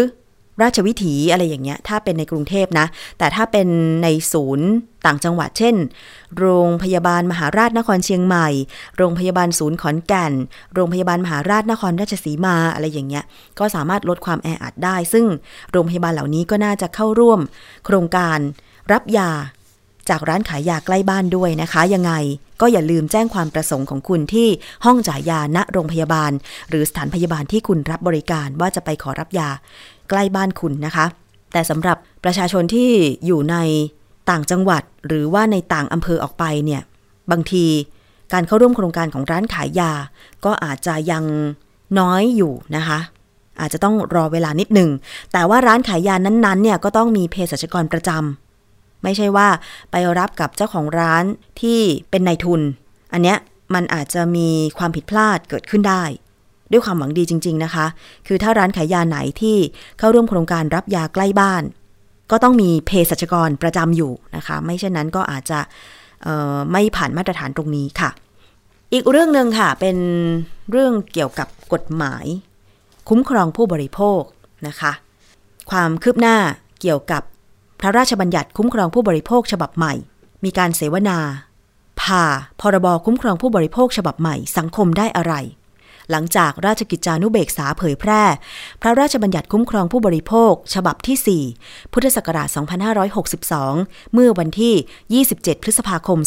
[0.61, 2.85] ราชวิถีอะไรอย่างเงี้ย ถ้าเป็นในกรุงเทพนะ
[3.17, 3.67] แต่ถ้าเป็น
[4.03, 4.67] ในศูนย์
[5.05, 5.75] ต่างจังหวัด เช่น
[6.37, 8.47] โรงพยาบาลมหาราชนครเชียงใหม่
[8.97, 10.33] โรงพยาบาลศูนย์ขอนแก่น
[10.73, 13.23] โรงพยาบาลมหาราชนครราชสีมาอะไรอย่างเงี้ย
[13.59, 15.25] ก็สามารถลดความแออัดได้ ซึ่ง
[15.71, 17.39] โรงพยาบาลเหล่านี้ก็น่าจะเข้าร่วม
[17.85, 18.39] โครงการ
[18.91, 19.31] รับยา
[20.09, 22.13] จากร้านขายยาใกล้บ้านด้วยนะคะ ยังไง
[22.61, 24.47] ก็อย่าลืมแจ้งความประสงค์ของคุณที่
[24.85, 26.31] ห้องจ่ายยาณโรงพยาบาล
[26.69, 29.49] หรือสถานพยาบาลที่คุณรับบริการว่าจะไปขอรับยา
[30.09, 31.05] ใกล้บ้านคุณนะคะ
[31.53, 32.91] แต่สำหรับประชาชนที่
[33.25, 33.55] อยู่ใน
[34.29, 36.81] ต่างจังหวัดหรือว่าในต่างอำเภอออกไปเนี่ย
[37.31, 37.65] บางที
[38.33, 39.91] การเข้าร่วมโครงการของร้านขายยา
[40.45, 41.25] ก็อาจจะยัง
[41.99, 42.99] น้อยอยู่นะคะ
[43.59, 44.89] อาจจะต้องรอเวลานิดหนึ่ง
[45.33, 49.47] แต่ว่าร้านขายยานั้นๆเนี่ยก็ต้องมีเภสัชกรประจำไม่ใช่ว่า
[49.91, 51.23] ไปรับกับเจ้าของร้าน
[51.61, 52.61] ที่เป็นนายทุน
[53.13, 53.37] อันเนี้ย
[53.73, 56.03] มันอาจจะมีความผิดพลาดเกิดขึ้นได้
[56.73, 57.85] ด้วยความหวังดีจริง ๆนะคะ
[58.27, 59.57] คือถ้าร้านขายยาไหนที่
[59.99, 61.63] เข้าร่วมโครงการรับยาใกล้บ้าน
[62.31, 65.59] ก็ต้องมีเภสัชกรประจำอยู่นะคะ ไม่เช่นนั้นก็อาจจะ
[66.71, 68.09] ไม่ผ่านมาตรฐานตรงนี้ค่ะ
[68.93, 69.97] อีกเรื่องหนึ่งค่ะ เป็น
[70.71, 72.25] เรื่องเกี่ยวกับกฎหมาย
[73.09, 74.21] คุ้มครองผู้บริโภค
[74.67, 74.91] นะคะ
[75.71, 76.37] ความคืบหน้า
[76.81, 77.21] เกี่ยวกับ
[77.79, 79.93] พระราชบัญญัติคุ้มครองผู้บริโภคฉบับใหม่
[80.43, 81.17] มีการเสวนา
[82.01, 82.23] ผ่า
[82.61, 85.33] พรบคุ้มครองผู้บริโภคฉบับใหม่ สังคมได้อะไร
[86.11, 88.23] หลังจากราชกิจจานุเบกษาเผยแพร่
[88.81, 92.47] พระราชบัญญัติคุ้มครองผู้บริโภค ฉบับที่ 4 พุทธศักราช
[93.51, 96.19] 2562 เมื่อวันที่ 27 พฤษภาคม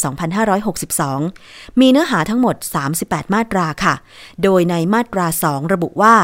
[1.07, 2.57] 2562 มีเนื้อหาทั้งหมด
[2.97, 3.95] 38 มาตราค่ะ
[4.43, 6.15] โดยในมาตรา 2 ระบุว่า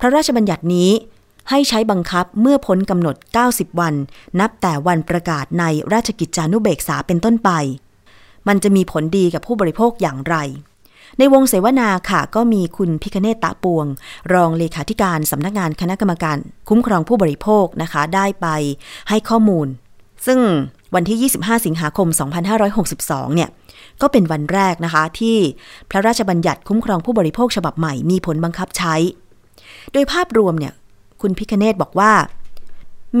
[0.00, 0.90] พระราชบัญญัตินี้
[1.50, 3.16] ให้ใช้บังคับเมื่อพ้นกำหนด
[3.48, 3.94] 90 วัน
[4.40, 7.50] นับแต่วันประกาศในราชกิจจานุเบกษาเป็นต้นไป
[8.48, 10.36] มันจะมีผลดีกับผู้บริโภคอย่างไร
[11.18, 13.86] ในวงเสวนาค่ะก็มีคุณพิคเนตตะปวง
[14.32, 16.36] รองเลขาธิการสำนักงานคณะกรรมการ
[16.68, 18.46] คุ้มครองผู้บริโภคนะคะ ได้ไป
[19.08, 19.66] ให้ข้อมูล
[20.26, 20.40] ซึ่ง
[20.94, 22.08] วันที่ 25 สิงหาคม
[22.72, 23.50] 2562 เนี่ย
[24.00, 25.36] ก็เป็นวันแรกนะคะ ที่
[25.90, 28.94] พระราชบัญญัติคุ้มครองผู้บริโภคฉบับใหม่มีผลบังคับใช้
[29.92, 30.72] โดยภาพรวมเนี่ย
[31.20, 32.12] คุณพิคเนตบอกว่า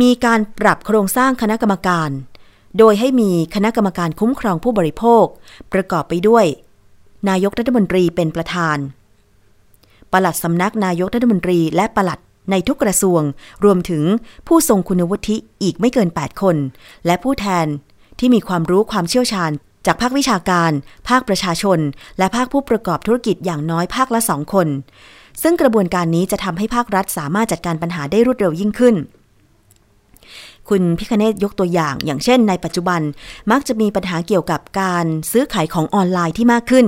[0.00, 2.10] มีการปรับโครงสร้างคณะกรรมการ
[2.78, 5.24] โดยให้มีคณะกรรมการคุ้มครองผู้บริโภค
[5.72, 6.44] ประกอบไปด้วย
[7.28, 8.78] นายกรัฐมนตรีเป็นประธาน
[10.12, 13.22] ปลัดสำนักนายกรัฐมนตรีและปลัดในทุกกระทรวง
[13.64, 14.04] รวมถึง
[14.46, 16.56] ผู้ทรงคุณวุฒิอีกไม่เกิน 8 คน
[17.06, 17.66] และผู้แทน
[18.18, 19.50] ที่มีความรู้ความเชี่ยวชาญ
[19.86, 20.72] จากภาควิชาการ
[21.08, 21.78] ภาคประชาชน
[22.18, 24.68] และภาคผู้ประกอบธุรกิจอย่างน้อยภาคละสองคน
[25.42, 28.96] ซึ่งกระบวนการนี้จะทำให้ภาครัฐสามารถจัดการปัญหาได้รวดเร็วยิ่งขึ้น
[30.68, 33.00] คุณพิคเนตยกตัวอย่าง อย่างเช่น ในปัจจุบัน
[33.50, 36.86] มักจะมีปัญหาเกี่ยวกับการซื้อขายของออนไลน์ที่มากขึ้น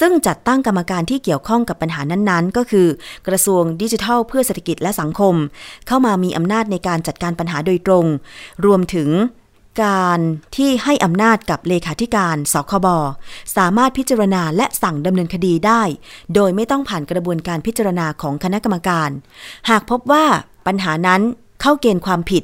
[0.00, 2.86] ซึ่งจัดตั้งกรรมการที่เกี่ยวข้องกับปัญหานั้นๆ ก็คือ
[3.28, 5.34] กระทรวงดิจิทัล เพื่อเศรษฐกิจและสังคม
[5.86, 8.06] เข้ามามีอำนาจในการจัดการปัญหาโดยตรง
[8.64, 9.10] รวมถึง
[9.84, 10.20] การ
[10.56, 12.86] ที่ให้อำนาจกับเลขาธิการสคบ
[13.56, 15.82] สามารถพิจารณาและสั่งดำเนินคดีได้
[16.34, 19.10] โดยไม่ต้องผ่านกระบวนการพิจารณาของคณะกรรมการ
[19.70, 20.24] หากพบว่า
[20.66, 21.20] ปัญหานั้น
[21.60, 22.42] เข้าเกณฑ์ความผิด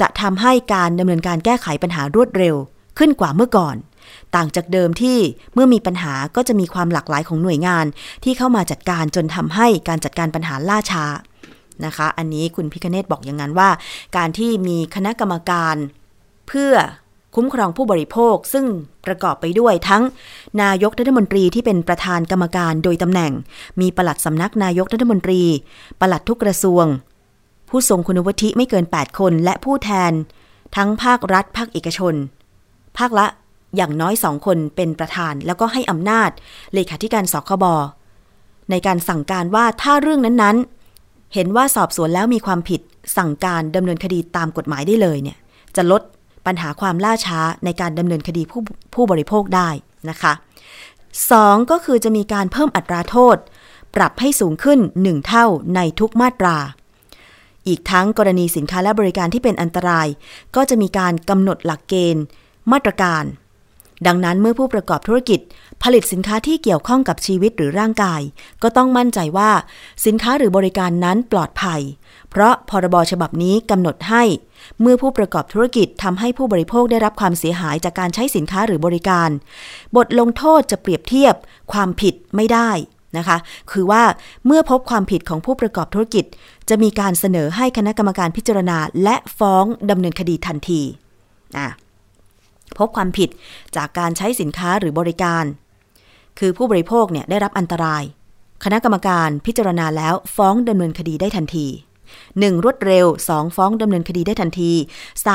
[0.00, 2.56] จะทำให้การดำเนินการแก้ไขปัญหารวดเร็ว
[2.98, 3.76] ขึ้นกว่าเมื่อก่อน
[4.34, 5.18] ต่างจากเดิมที่
[5.54, 7.86] เมื่อมีปัญหาก็จะมีความหลากหลายของหน่วยงาน
[8.24, 11.04] ที่เข้ามาจัดการจนทำให้การจัดการปัญหาล่าช้า
[11.84, 13.70] นะคะ อันนี้คุณพิคเนตบอกอย่างนั้นว่า
[14.16, 15.76] การที่มีคณะกรรมการ
[16.48, 16.72] เพื่อ
[17.34, 18.66] คุ้มครองผู้บริโภคซึ่ง
[19.06, 20.02] ประกอบไปด้วยทั้ง
[20.62, 23.32] นายกรัฐมนตรีที่เป็นประธานกรรมการโดยตำแหน่ง
[23.80, 25.42] มีปลัดสำนักนายกรัฐมนตรี
[26.00, 26.84] ปลัดทุกกระทรวง
[27.68, 30.12] ผู้ทรงคุณวุฒิไม่เกิน 8 คน และผู้แทน
[30.76, 32.14] ทั้งภาครัฐ ภาคเอกชน
[32.98, 33.26] ภาคละ
[33.76, 36.30] อย่างน้อยสองคนเป็นประธาน แล้วก็ให้อำนาจ
[36.74, 37.64] เลขาธิการสคบ
[38.70, 42.80] ในการสั่งการว่าถ้าเรื่องนั้นๆ เห็นว่าสอบสวนแล้วมีความผิด
[43.16, 45.38] สั่งการดำเนินคดีตามกฎหมายได้เลยเนี่ย
[45.76, 46.02] จะลด
[46.46, 48.60] ปัญหาความล่าช้าในการดำเนินคดีผู้
[48.94, 49.68] ผู้บริโภคได้
[50.10, 50.32] นะคะ
[51.30, 53.36] สองก็คือจะมีการเพิ่มอัตราโทษ
[53.96, 56.56] ปรับให้สูงขึ้น 1 เท่าในทุกมาตรา
[57.68, 60.08] อีกทั้งกรณีสินค้าและบริการที่เป็นอันตราย
[60.56, 62.24] ก็จะมีการกำหนดหลักเกณฑ์
[62.72, 63.24] มาตรการ
[64.06, 65.40] ดังนั้นเมื่อผู้ประกอบธุรกิจ
[65.82, 68.20] ผลิตสินค้าที่เกี่ยวข้องกับชีวิตหรือร่างกาย
[68.62, 69.50] ก็ต้องมั่นใจว่า
[70.06, 71.80] สินค้าหรือบริการนั้นปลอดภัย
[72.30, 74.22] เพราะพรบฉบับนี้กำหนดให้
[74.80, 79.30] เมื่อผู้ประกอบธุรกิจทำให้ผู้บริโภคได้รับความเสียหายจากการใช้สินค้าหรือบริการ
[79.96, 81.34] บทลงโทษจะเปรียบเทียบ
[81.72, 82.70] ความผิดไม่ได้
[83.18, 83.38] นะคะ
[83.72, 84.02] คือว่า
[84.46, 86.24] เมื่อพบความผิดของผู้ประกอบธุรกิจ
[86.68, 90.82] จะมีการเสนอให้คณะกรรมการพิจารณา และฟ้องดำเนินคดีทันที
[91.56, 91.68] อะ
[92.78, 93.28] พบความผิด
[93.76, 95.44] จากการใช้สินค้าหรือบริการ
[96.38, 98.02] คือผู้บริโภคเนี่ยได้รับอันตราย
[98.64, 101.66] คณะกรรมการพิจารณาแล้วฟ้องดำเนินคดีได้ทันที
[102.14, 102.64] 1.
[102.64, 103.56] รวดเร็ว 2.
[103.56, 104.72] ฟ้องดำเนินคดีได้ทันที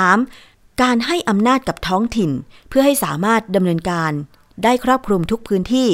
[0.10, 0.82] 3.
[0.82, 2.32] การให้อำนาจกับท้องถิ่น
[2.70, 4.12] เพื่อให้สามารถดำเนินการ
[4.64, 5.90] ได้ครอบคลุมทุกพื้นที่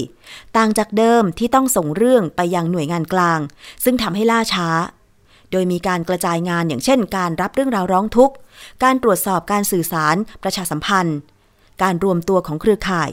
[0.57, 3.39] ต่างจากเดิมที่ต้องส่งเรื่องไปยังหน่วยงานกลาง
[3.83, 4.67] ซึ่งทำให้ล่าช้า
[5.51, 8.35] โดยมีการกระจายงานอย่างเช่น การรับเรื่องราวร้องทุกข์
[8.83, 11.17] การตรวจสอบการสื่อสาร ประชาสัมพันธ์
[11.81, 13.09] การรวมตัวของเครือข่าย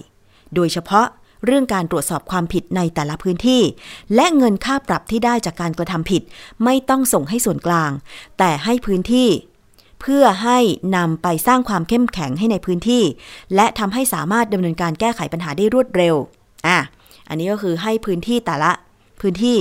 [0.55, 1.07] โดยเฉพาะ
[1.45, 3.63] เรื่องการตรวจสอบความผิดในแต่ละพื้นที่
[4.15, 6.23] และเงินค่าปรับที่ได้จากการกระทำผิด
[6.65, 7.91] ไม่ต้องส่งให้ส่วนกลาง
[8.39, 9.29] แต่ให้พื้นที่
[10.07, 10.59] เพื่อให้
[10.97, 13.03] นำไปสร้างความเข้มแข็งให้ในพื้นที่
[13.55, 16.15] และทำให้สามารถดำเนินการแก้ไขปัญหาได้รวดเร็ว
[16.67, 16.79] อะ
[17.29, 18.71] อันนี้ก็คือให้พื้นที่แต่ละ
[19.21, 19.59] พื้นที่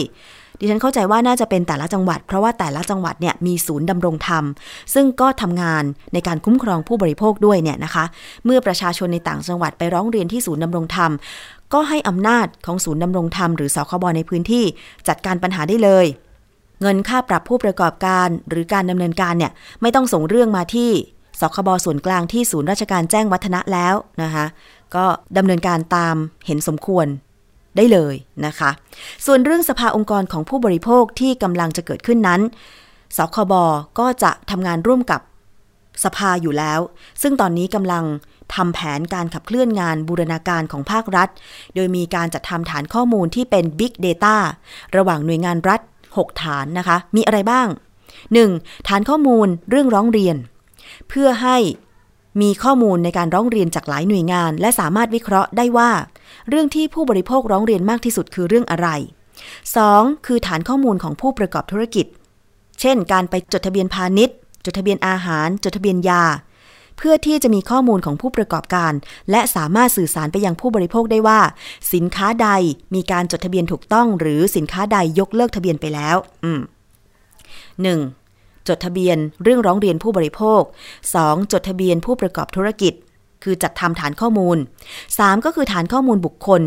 [0.60, 4.44] ดิฉันเข้าใจว่าน่าจะเป็นแต่ละจังหวัด เพราะว่าแต่ละจังหวัดเนี่ยมีศูนย์ดำรงธรรม
[4.94, 8.06] ซึ่งก็ทำงานในการคุ้มครองผู้บริโภคด้วยเนี่ยนะคะ
[8.46, 11.12] เมื่อประชาชนในต่างจังหวัดไปร้องเรียนที่ศูนย์ดำรงธรรม
[11.74, 14.64] ก็ให้อำนาจของศูนย์ดำรงธรรมหรือสคบในพื้นที่
[15.08, 16.06] จัดการปัญหาได้เลย
[16.84, 20.92] เงินค่าปรับผู้ประกอบการ หรือการดำเนินการเนี่ยไม่ต้องส่งเรื่องมาที่
[21.40, 24.46] สคบส่วนกลางที่ศูนย์ราชการแจ้งวัฒนะแล้วนะคะ
[24.96, 25.06] ก็
[25.38, 26.16] ดำเนินการตาม
[26.46, 27.08] เห็นสมควร
[27.78, 28.16] ได้เลย
[28.46, 28.70] นะคะ
[29.26, 32.42] ส่วนเรื่องสภาองค์กรของผู้บริโภคที่กำลังจะเกิดขึ้นนั้น
[33.18, 33.54] สคบ
[34.00, 35.22] ก็จะทำงานร่วมกับ
[36.04, 36.80] สภาอยู่แล้ว
[37.22, 38.04] ซึ่งตอนนี้กำลัง
[38.56, 41.30] ทำแผนการขับเคลื่อนงานบูรณาการของภาครัฐ
[41.76, 44.36] โดยมีการจัดทำฐานข้อมูลที่เป็น Big Data
[44.96, 45.80] ระหว่างหน่วยงานรัฐ
[46.18, 47.68] 6 ฐานนะคะ มีอะไรบ้าง
[48.28, 48.88] 1.
[48.88, 50.36] ฐานข้อมูลเรื่องร้องเรียน
[51.10, 51.58] เพื่อให้
[52.42, 55.92] มีข้อมูลในการร้องเรียนจากหลายหน่วยงาน และสามารถวิเคราะห์ได้ว่า
[56.50, 58.88] เรื่องที่ผู้บริโภคร้องเรียนมากที่สุดคือเรื่องอะไร
[59.58, 60.26] 2.
[60.26, 62.06] คือฐานข้อมูลของผู้ประกอบธุรกิจ
[62.80, 66.24] เช่น การไปจดทะเบียนพาณิชย์ จดทะเบียนอาหาร จดทะเบียนยา
[66.98, 68.94] เพื่อที่จะมีข้อมูลของผู้ประกอบการ
[69.32, 71.40] และสามารถสื่อสารไปยังผู้บริโภคได้ว่า
[71.94, 72.50] สินค้าใด
[72.96, 76.62] มีการจดทะเบียนถูกต้อง หรือสินค้าใดยกเลิกทะเบียนไปแล้ว อืม
[77.82, 78.00] หนึ่ง
[78.68, 80.62] จดทะเบียนเรื่องร้องเรียนผู้บริโภค
[81.08, 81.52] 2.
[81.52, 82.94] จดทะเบียนผู้ประกอบธุรกิจ
[83.44, 84.58] คือจัดทำฐานข้อมูล
[85.02, 85.46] 3.
[85.46, 86.62] ก็คือฐานข้อมูลบุคคล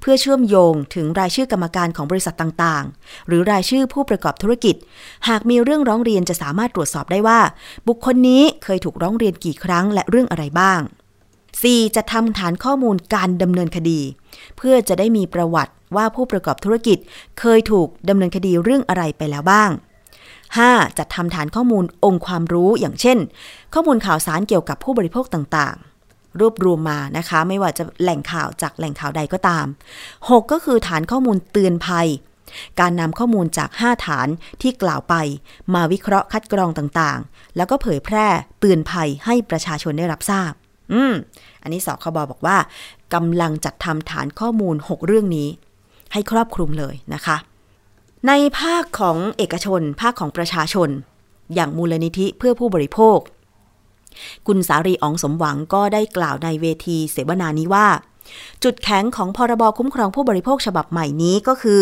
[0.00, 4.76] เพื่อเชื่อมโยงถึงรายชื่อกรรมการของบริษัทต่างๆ หรือรายชื่อผู้ประกอบธุรกิจ
[5.28, 7.40] หากมีเรื่องร้องเรียนจะสามารถตรวจสอบได้ว่า
[7.88, 10.80] บุคคลนี้เคยถูกร้องเรียนกี่ครั้งและเรื่องอะไรบ้าง
[11.38, 11.96] 4.
[11.96, 14.00] จะทำฐานข้อมูลการดำเนินคดี
[14.56, 16.98] เพื่อจะได้มีประวัติว่าผู้ประกอบธุรกิจ
[17.40, 19.70] เคยถูกดำเนินคดีเรื่องอะไรไปแล้วบ้าง
[20.58, 20.98] 5.
[20.98, 23.18] จัดทำฐานข้อมูลองค์ความรู้อย่างเช่น
[23.74, 25.91] ข้อมูลข่าวสารเกี่ยวกับผู้บริโภคต่างๆ
[26.40, 29.66] รวบรวมมานะคะ ไม่ว่าจะแหล่งข่าวจากแหล่งข่าวใดก็ตาม
[30.08, 32.08] 6 ก็คือฐานข้อมูลเตือนภัย
[32.80, 34.28] การนำข้อมูลจาก 5 ฐาน
[34.62, 35.14] ที่กล่าวไป
[35.74, 38.26] มาวิเคราะห์คัดกรองต่างๆ แล้วก็เผยแพร่
[38.60, 40.52] เตือนภัยให้ประชาชนได้รับทราบ
[40.92, 41.14] อืม
[41.62, 42.56] อันนี้สคบบอกว่า
[43.14, 45.48] กำลังจัดทำฐานข้อมูล 6 เรื่องนี้
[46.12, 47.36] ให้ครอบคลุมเลยนะคะ
[48.28, 50.88] ในภาคของเอกชน ภาคของประชาชน
[51.54, 53.18] อย่างมูลนิธิเพื่อผู้บริโภค
[54.46, 57.88] คุณสารีอองสมหวังก็ได้กล่าวในเวทีเสวนานี้ว่า
[58.64, 61.80] จุดแข็งของพรบคุ้มครองผู้บริโภคฉบับใหม่นี้ก็คือ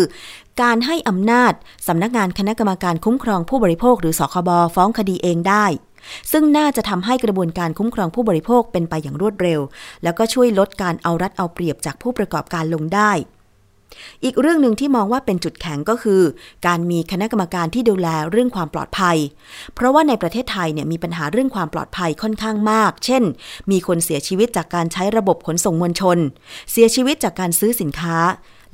[0.61, 1.53] การให้อำนาจ
[1.87, 5.65] สำนักงานคณะกรรมการคุ้มครองผู้บริโภคหรือสคบฟ้องคดีเองได้
[6.31, 9.59] ซึ่งน่าจะทำให้กระบวนการคุ้มครองผู้บริโภคเป็นไปอย่างรวดเร็ว
[10.03, 13.11] แล้วก็ช่วยลดการเอารัดเอาเปรียบจากผู้ประกอบการลงได้
[14.23, 16.21] อีกเรื่องหนึ่งที่มองว่าเป็นจุดแข็งก็คือ
[16.67, 19.17] การมีคณะกรรมการที่ดูแลเรื่องความปลอดภัย
[19.75, 23.23] เพราะว่าในประเทศไทยเนี่ยมีปัญหาเรื่องความปลอดภัยค่อนข้างมาก เช่น
[23.71, 26.17] มีคนเสียชีวิตจากการใช้ระบบขนส่งมวลชน
[26.71, 28.17] เสียชีวิตจากการซื้อสินค้า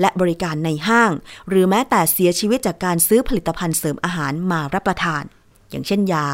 [0.02, 1.12] และบริการในห้าง
[1.50, 5.24] หรือแม้แต่เสียชีวิตจากการซื้อผลิตภัณฑ์เสริมอาหารมารับประทาน
[5.70, 6.28] อย่างเช่นยา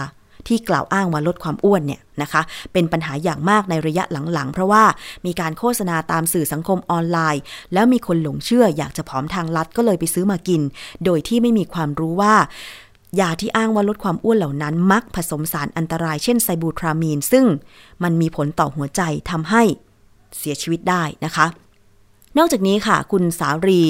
[0.48, 2.42] ที่กล่าวอ้างว่าลดความอ้วนเนี่ยนะคะ
[2.74, 4.04] เป็นปัญหาอย่างมากในระยะ
[4.34, 4.84] หลังๆ เพราะว่า
[5.26, 7.42] มีการโฆษณาตามสื่อสังคมออนไลน์
[7.74, 10.62] แล้วมีคนหลงเชื่ออยากจะผอมทางลัดก็เลยไปซื้อมากิน
[11.06, 12.36] โดยที่ไม่มีความรู้ว่า
[13.20, 17.46] ยาที่อ้างว่าลดความอ้วนเหล่านั้น มักผสมสารอันตรายเช่นไซบูทรามีน ซึ่ง
[18.04, 19.02] มันมีผลต่อหัวใจ
[19.32, 19.64] ทำให้
[20.38, 21.46] เสียชีวิตได้นะคะ
[22.38, 23.82] นอกจากนี้ค่ะ คุณสารี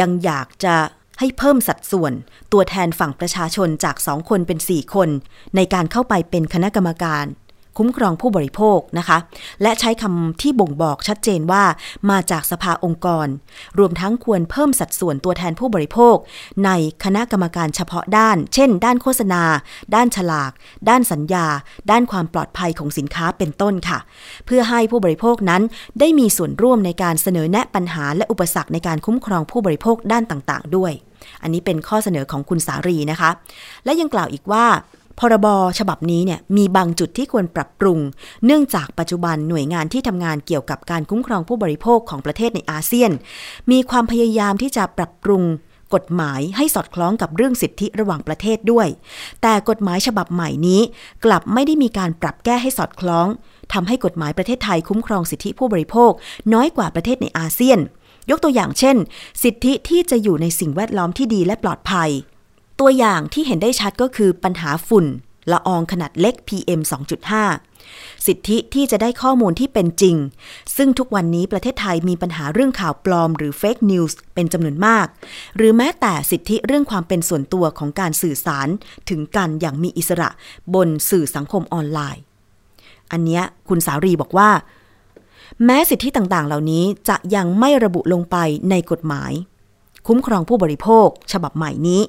[0.00, 0.74] ยังอยากจะ
[1.18, 2.12] ให้เพิ่มสัดส่วน
[2.52, 5.08] ตัวแทนฝั่งประชาชนจากสองคนเป็น 4 คน
[5.56, 7.24] ในการเข้าไปเป็นคณะกรรมการ
[7.78, 9.18] คุ้มครองผู้บริโภคนะคะ
[9.62, 11.64] และใช้คำที่บ่งบอกชัดเจนว่า
[12.10, 13.26] มาจากสภาองค์กร
[13.78, 16.16] รวมทั้งควรเพิ่มสัดส่วนตัวแทนผู้บริโภค
[16.64, 16.70] ใน
[17.04, 19.42] คณะกรรมการเฉพาะด้าน เช่น ด้านโฆษณา
[19.94, 20.50] ด้านฉลาก
[20.88, 21.46] ด้านสัญญา
[21.90, 23.98] ด้านความปลอดภัยของสินค้าเป็นต้นค่ะ
[24.46, 25.62] เพื่อให้ผู้บริโภคนั้น
[26.00, 30.92] ได้มีส่วนร่วมในการเสนอแนะปัญหา และอุปสรรคในการคุ้มครองผู้บริโภคด้านต่าง ๆ ด้วย
[31.42, 33.30] อันนี้เป็นข้อเสนอของคุณสารีนะคะ
[33.84, 34.64] และยังกล่าวอีกว่า
[35.18, 35.46] พรบ
[35.78, 37.98] ฉบับนี้เนี่ยมีบางจุดที่ควรปรับปรุง
[38.44, 43.10] เนื่องจากปัจจุบันหน่วยงานที่ทำงานเกี่ยวกับการคุ้มครองผู้บริโภคของประเทศในอาเซียน
[43.70, 45.42] มีความพยายามที่จะปรับปรุง
[45.94, 48.88] กฎหมายให้สอดคล้องกับเรื่องสิทธิระหว่างประเทศด้วย
[49.42, 50.80] แต่กฎหมายฉบับใหม่นี้
[51.24, 53.26] กลับไม่ได้มีการปรับแก้ให้สอดคล้อง
[53.72, 56.12] ทำให้กฎหมายประเทศไทยคุ้มครองสิทธิผู้บริโภค
[56.52, 57.78] น้อยกว่าประเทศในอาเซียน
[58.30, 58.96] ยกตัวอย่างเช่น
[59.42, 62.10] สิทธิที่จะอยู่ในสิ่งแวดล้อมที่ดีและปลอดภัย
[62.80, 65.06] ตัวอย่างที่เห็นได้ชัดก็คือปัญหาฝุ่น
[65.52, 66.80] ละอองขนาดเล็ก PM
[67.54, 70.16] 2.5 สิทธิที่จะได้ข้อมูลที่เป็นจริง
[70.76, 75.06] ซึ่งทุกวันนี้ประเทศไทยมีปัญหาเรื่องข่าวปลอมหรือ Fake News เป็นจำนวนมาก
[75.56, 78.68] หรือแม้แต่สิทธิเรื่องความเป็นส่วนตัวของการสื่อสาร
[79.08, 80.28] ถึงกันอย่างมีอิสระ
[80.74, 82.22] บนสื่อสังคมออนไลน์
[83.12, 84.50] อันเนี้ยคุณสารีบอกว่า
[85.64, 88.36] แม้สิทธิต่างๆ เหล่านี้จะยังไม่ระบุลงไป
[88.70, 89.32] ในกฎหมาย
[90.06, 92.02] คุ้มครองผู้บริโภค ฉบับใหม่นี้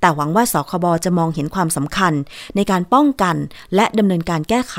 [0.00, 2.12] แต่หวังว่าสคบจะมองเห็นความสำคัญ
[2.56, 3.36] ในการป้องกัน
[3.74, 4.76] และดำเนินการแก้ไข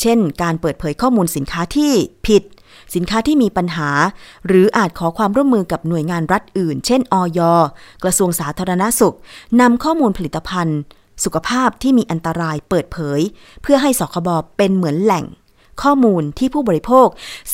[0.00, 1.92] เช่น การเปิดเผยข้อมูลสินค้าที่
[2.26, 2.42] ผิด
[2.94, 3.90] สินค้าที่มีปัญหา
[4.46, 7.40] หรืออาจขอความร่วมมือกับหน่วยงานรัฐอื่น เช่น อย
[8.04, 9.16] กระทรวงสาธารณสุข
[9.60, 10.78] นำข้อมูลผลิตภัณฑ์
[11.24, 13.20] สุขภาพที่มีอันตรายเปิดเผย
[13.62, 15.24] เพื่อให้สคบเป็นเหมือนแหล่ง
[15.82, 17.08] ข้อมูลที่ผู้บริโภค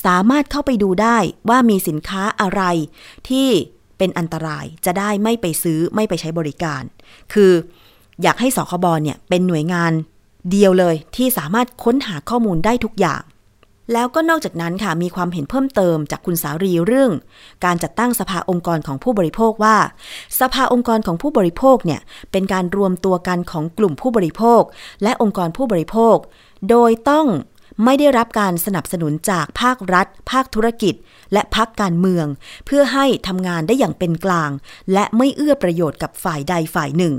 [0.05, 2.63] สามารถเข้าไปดูได้ว่ามีสินค้าอะไร
[3.29, 3.49] ที่
[4.03, 6.83] เป็นอันตรายจะได้ไม่ไปซื้อไม่ไปใช้บริการ
[7.33, 7.53] คือ
[8.23, 9.93] อยากให้สคบเนี่ยเป็นหน่วยงาน
[10.51, 13.23] เดียวเลยที่สามารถค้นหาข้อมูลได้ทุกอย่าง
[13.93, 17.12] แล้วก็นอกจากนั้นค่ะมีความเห็นเพิ่มเติมจากคุณสารีเรื่อง
[17.65, 19.77] การจัดตั้งสภาองค์กรของผู้บริโภคว่า
[20.41, 22.01] สภาองค์กรของผู้บริโภคเนี่ย
[22.33, 24.62] เป็นการรวมตัวกันของกลุ่มผู้บริโภค
[25.03, 26.17] และองค์กรผู้บริโภค
[26.71, 27.27] โดยต้อง
[27.85, 30.95] ไม่ได้รับการสนับสนุนจากภาครัฐ ภาคธุรกิจ
[31.33, 32.27] และพักการเมือง
[32.66, 34.51] เพื่อให้ทำงานได้อย่างเป็นกลาง
[34.92, 37.14] และไม่เอื้อประโยชน์กับฝ่ายใดฝ่ายหนึ่ง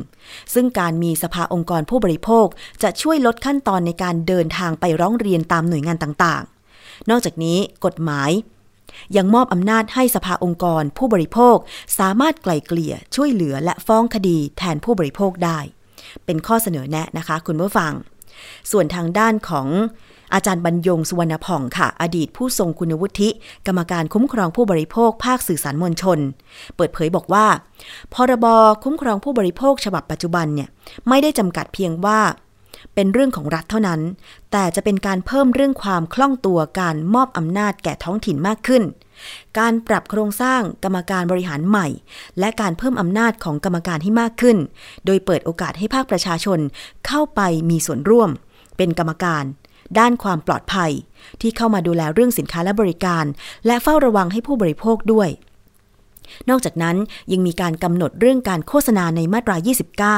[0.54, 2.47] ซึ่งการมีสภาองค์กรผู้บริโภค
[2.84, 8.32] จะช่วยลดขั้นตอนในการเดินทางไปร้องเรียนตามหน่วยงานต่างๆ นอกจากนี้กฎหมาย
[9.17, 11.58] ยังมอบอำนาจให้สภาองค์กรผู้บริโภค
[11.99, 15.60] สามารถไกล่เกลี่ยช่วยเหลือและฟ้องคดีแทนผู้บริโภคได้
[16.26, 17.93] เป็นข้อเสนอแนะนะคะคุณผู้ฟัง
[18.71, 19.67] ส่วนทางด้านของ
[20.34, 23.30] อาจารย์บรรยงสุวรรณผ่องค่ะ อดีตผู้ทรงคุณวุฒิ
[23.67, 26.19] กรรมการคุ้มครองผู้บริโภคภาคสื่อสารมวลชน
[26.76, 27.46] เปิดเผยบอกว่า
[28.13, 28.46] พรบ
[28.84, 30.69] คุ้มครองผู้บริโภคฉบับปัจจุบันเนี่ย
[31.10, 32.19] ไม่ได้จำกัดเพียงว่า
[32.96, 34.02] เป็นเรื่องของรัฐเท่านั้น
[34.52, 38.84] แต่จะเป็นการเพิ่มเรื่องความคล่องตัวการมอบอำนาจแก่ท้องถิ่นมากขึ้น
[39.60, 41.88] การปรับโครงสร้างกรรมการบริหารใหม่
[42.39, 44.58] และการเพิ่มอำนาจของกรรมการให้มากขึ้น
[45.06, 46.60] โดยเปิดโอกาสให้ภาคประชาชน
[47.08, 48.30] เข้าไปมีส่วนร่วม
[48.78, 49.43] เป็นกรรมการ
[49.99, 50.91] ด้านความปลอดภัย
[51.41, 53.25] ที่เข้ามาดูแลเรื่องสินค้าและบริการ
[53.65, 55.29] และเฝ้าระวังให้ผู้บริโภคด้วย
[56.49, 56.97] นอกจากนั้น
[57.32, 59.56] ยังมีการกำหนดเรื่องการโฆษณาในมาตรา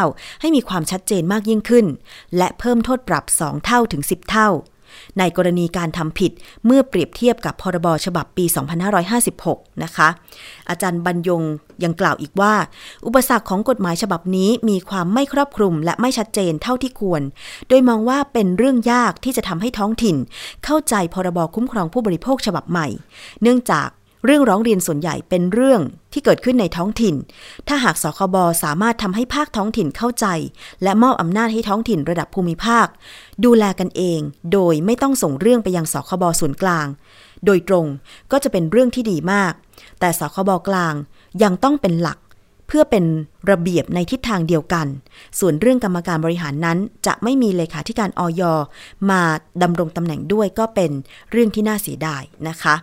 [0.05, 1.85] 29 ให้มีความชัดเจนมากยิ่งขึ้น
[2.37, 4.49] และเพิ่มโทษปรับ 2 เท่าถึง 10 เท่า
[5.19, 6.31] ในกรณีการทำผิด
[6.65, 8.45] เมื่อเปรียบเทียบกับพรบฉบับปี
[9.13, 10.07] 2556 นะคะ
[10.69, 11.41] อาจารย์บรรยง
[11.83, 12.53] ยังกล่าวอีกว่า
[13.05, 17.21] อุปสรรคของกฎหมายฉบับนี้มีความไม่ครอบคลุมและไม่ชัดเจนเท่าที่ควร
[17.67, 20.15] โดยมองว่าเป็นเรื่องยากที่จะทำให้ท้องถิ่น
[20.65, 22.87] เข้าใจพรบคุ้มครองผู้บริโภคฉบับใหม่
[23.41, 23.89] เนื่องจาก
[24.25, 25.81] เรื่องร้องเรียนส่วนใหญ่เป็นเรื่อง
[26.13, 27.15] ที่เกิดขึ้นในท้องถิ่น
[27.67, 30.25] ถ้าหากสคบสามารถทำให้ภาคท้องถิ่นเข้าใจ
[30.83, 32.87] และมอบอำนาจให้ท้องถิ่นระดับภูมิภาค
[33.45, 34.19] ดูแลกันเอง
[34.53, 36.87] โดยไม่ต้องส่งเรื่องไปยังสคบส่วนกลาง
[37.45, 37.85] โดยตรง
[38.31, 39.53] ก็จะเป็นเรื่องที่ดีมาก
[39.99, 40.93] แต่สคบกลาง
[41.43, 42.19] ยังต้องเป็นหลัก
[42.67, 43.05] เพื่อเป็น
[43.51, 44.87] ระเบียบในทิศทางเดียวกัน
[45.39, 48.41] ส่วนเรื่องกรรมการบริหารนั้น จะไม่มีเลขาธิการออย
[49.09, 49.21] มา
[49.61, 50.91] ดำรงตำแหน่งด้วยก็เป็น
[51.31, 52.75] เรื่องที่น่าเสียดายนะคะ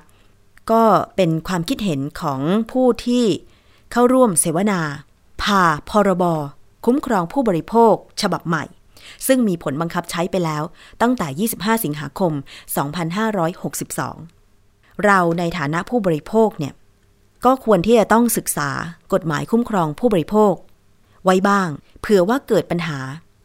[0.71, 0.83] ก็
[1.17, 2.41] เป็นความคิดเห็นของ
[2.73, 3.25] ผู้ที่
[3.93, 4.81] เข้าร่วมเสวนา
[5.43, 6.25] พาพรบ
[6.85, 8.65] คุ้มครองผู้บริโภค ฉบับใหม่
[9.27, 10.63] ซึ่งมีผลบังคับใช้ไปแล้ว
[11.03, 12.33] ตั้งแต่ 25 สิงหาคม
[13.69, 16.75] 2562 เราในฐานะผู้บริโภคเนี่ย
[17.45, 18.71] ก็ควรที่จะต้องศึกษา
[19.13, 20.55] กฎหมายคุ้มครองผู้บริโภค
[21.25, 21.69] ไว้บ้าง
[22.01, 22.99] เผื่อว่าเกิดปัญหา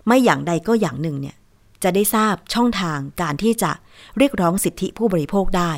[0.08, 1.36] ไม่อย่างใดก็อย่างหนึ่งเนี่ย
[1.84, 3.72] จะได้ทราบช่องทางการที่จะ
[4.18, 5.72] เรียกร้องสิทธิผู้บริโภคได้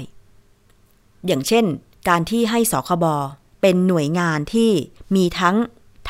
[1.27, 1.65] อย่างเช่น
[2.09, 3.05] การที่ให้สคบ
[3.61, 4.71] เป็นหน่วยงานที่
[5.15, 5.55] มีทั้ง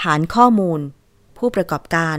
[0.01, 0.80] ฐานข้อมูล
[1.38, 2.18] ผู้ประกอบการ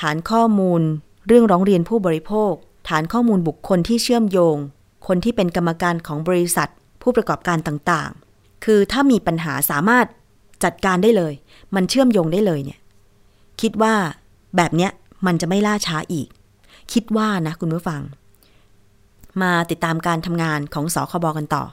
[0.00, 0.82] ฐานข้อมูล
[1.26, 2.52] เรื่องร้องเรียนผู้บริโภค
[2.88, 4.56] ฐานข้อมูลบุคคลที่เชื่อมโยง
[5.06, 6.68] คนที่เป็นกรรมการของบริษัท
[7.02, 10.06] ผู้ประกอบการต่างๆ คือถ้ามีปัญหาสามารถ
[10.64, 11.32] จัดการได้เลย
[11.74, 12.78] มันเชื่อมโยงได้เลยเนี่ย
[13.60, 13.94] คิดว่า
[14.56, 14.90] แบบเนี้ย
[15.26, 16.28] มันจะไม่ล่าช้าอีก
[16.92, 18.02] คิดว่านะคุณผู้ฟัง
[19.42, 21.64] มาติดตามการทำงานของสคบกันต่อ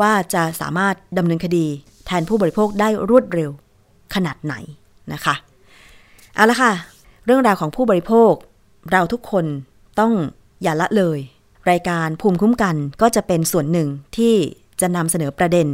[0.00, 1.66] ว่าจะสามารถดำเนินคดี
[2.06, 3.50] แทนผู้บริโภคได้รวดเร็ว
[4.14, 4.54] ขนาดไหน
[5.12, 5.34] นะคะ
[6.34, 6.72] เอาละค่ะ
[7.24, 8.32] เรื่องราวของผู้บริโภค
[8.90, 9.44] เราทุกคน
[10.00, 10.12] ต้อง
[10.62, 11.18] อย่าละเลย
[11.70, 14.34] รายการภูมิคุ้มกันก็จะเป็นส่วนหนึ่งที่
[14.80, 15.68] จะนำเสนอประเด็น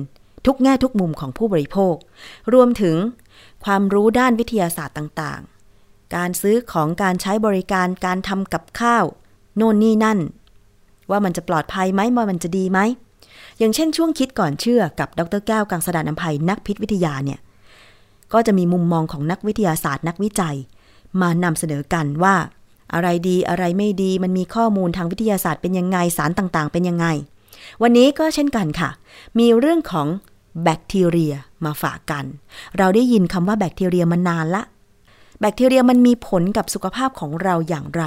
[0.46, 1.94] ทุกแง่ทุกมุมของผู้บริโภค
[2.52, 2.96] รวมถึง
[3.64, 9.04] ความรู้ด้านวิทยาศาสตร์ต่างๆ การซื้อของการใช้บริการการทำกับข้าว
[9.56, 10.18] โน่นนี่นั่น
[11.10, 12.78] ว่ามันจะปลอดภัยไหมว่ามันจะดีไหม
[13.58, 17.40] อย่างเช่นช่วงคิดก่อนเชื่อกับดรแก้วกังสดานนภัยนักพิษวิทยาเนี่ย
[18.32, 20.56] ก็จะมีมุมมองของนักวิทยาศาสตร์นักวิจัย
[21.20, 22.34] มานำเสนอกันว่า
[22.94, 27.06] อะไรดีอะไรไม่ดีมันมีข้อมูลทางวิทยาศาสตร์เป็นยังไงสารต่างๆ เป็นยังไง
[27.82, 28.90] วันนี้ก็เช่นกันค่ะ
[29.38, 30.06] มีเรื่องของ
[30.62, 31.34] แบคทีเรีย
[31.64, 32.24] มาฝากกัน
[32.78, 34.62] เราได้ยินคำว่าแบคทีเรียมานานละ
[35.40, 38.02] แบคทีเรียมันมีผลกับสุขภาพของเราอย่างไร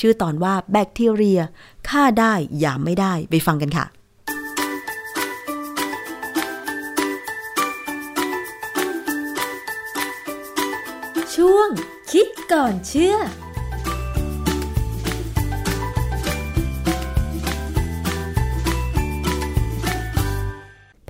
[0.00, 1.40] ชื่อตอนว่าแบคทีเรีย
[1.88, 2.32] ฆ่าได้
[2.64, 3.86] ยามไม่ได้ไปฟังกันค่ะ
[11.42, 11.68] ช่วง
[12.12, 13.18] คิดก่อนเชื่อพ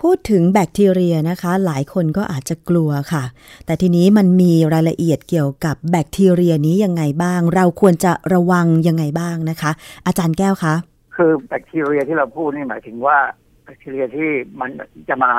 [0.08, 3.24] ูดถึงแบคทีเรียนะคะ หลายคนก็อาจจะกลัวค่ะ
[3.66, 9.70] แต่ทีนี้มันมีรายละเอียดเกี่ยวกับแบคทีเรียนี้ยังไงบ้าง เราควรจะระวังยังไงบ้างนะคะ
[10.06, 10.74] อาจารย์แก้วคะ
[11.16, 13.16] คือแบคทีเรียที่เราพูดนี่หมายถึงว่า
[13.64, 14.70] แบคทีเรียที่มัน
[15.08, 15.30] จะมา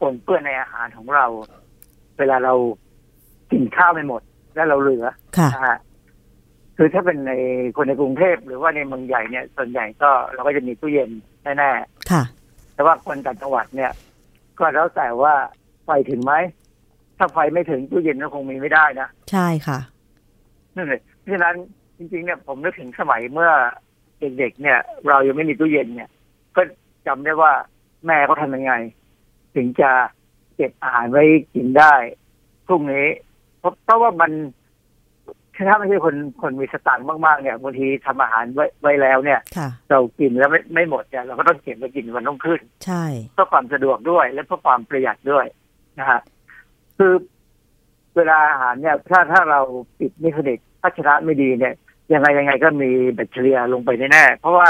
[0.00, 1.26] ปนเปื้อนในอาหารของเรา
[2.18, 2.54] เวลาเรา
[3.50, 4.22] กินข้าวไม่หมด
[4.54, 5.06] แล้วเราเหลือ
[5.38, 5.78] ค่ะนะฮะ
[6.76, 7.32] คือถ้าเป็นใน
[7.76, 11.10] คนในกรุงเทพหรือว่าในเมืองใหญ่เนี่ย ส่วนใหญ่ก็เราก็จะมีตู้เย็น
[11.42, 11.70] แน่
[12.10, 13.92] ค่ะๆแต่ว่าคนต่างจังหวัดเนี่ย
[14.58, 15.34] ก็แล้วแต่ว่า
[15.84, 16.32] ไฟถึงไหม
[17.18, 19.78] ถ้าไฟไม่ถึงตู้เย็นก็คงมีไม่ได้นะใช่ค่ะ
[20.74, 21.54] นั่นเลยเพราะฉะนั้น
[21.98, 23.50] จริงๆเนี่ยผมนึกถึงสมัยเมื่อ
[24.20, 24.78] เด็กๆเนี่ย
[25.08, 26.10] เรายังไม่มีตู้เย็นเนี่ย
[26.56, 26.62] ก็
[27.06, 27.52] จำได้ว่า
[28.06, 28.72] แม่เขาทำยังไง
[29.54, 29.90] ถึงจะ
[30.56, 31.24] เก็บอาหารไว้
[31.54, 31.94] กินได้
[32.66, 33.06] พรุ่งนี้
[33.64, 34.32] เพราะเพราะว่ามัน
[35.68, 45.46] ถ้าไม่ใช่คนคนมีสตางค์มากๆเนี่ยบางทีทำอาหารไว้ไว้แล้วเนี่ยค่ะเรากินแล้วไม่ไม่หมดเนี่ยเราก็ต้องเก็บไว้กินวันรุ่งขึ้น ใช่เพื่อความสะดวกด้วยและเพื่อความประหยัดด้วย
[45.98, 46.20] นะฮะ
[46.98, 47.12] คือ
[48.16, 49.60] เวลาอาหารเนี่ย ถ้าถ้าเรา
[49.98, 51.74] ปิดไม่สนิทภาชนะไม่ดีเนี่ย
[52.12, 54.68] ยังไงยังไงก็มีแบคทีเรียลงไปแน่ๆเพราะว่า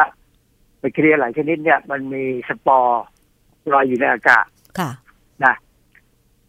[0.81, 3.03] แบคทีเรียหลายชนิดเนี่ยมันมีสปอร์
[3.73, 4.47] ลอยอยู่ในอากาศ
[4.79, 4.91] ค่ะ
[5.45, 5.64] นะเพ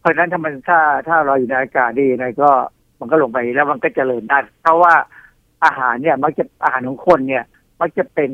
[0.06, 0.78] ราะฉะนั้นถ้ามันถ้า
[1.08, 2.50] ถ้าลอยอยู่ในอากาศดียังไงก็
[3.00, 4.94] มันก็ลงไปแล้วมันก็เจริญได้เพราะว่า
[5.64, 7.44] อาหารเนี่ยมักจะอาหารของคนเนี่ย
[7.80, 8.30] มักจะเป็น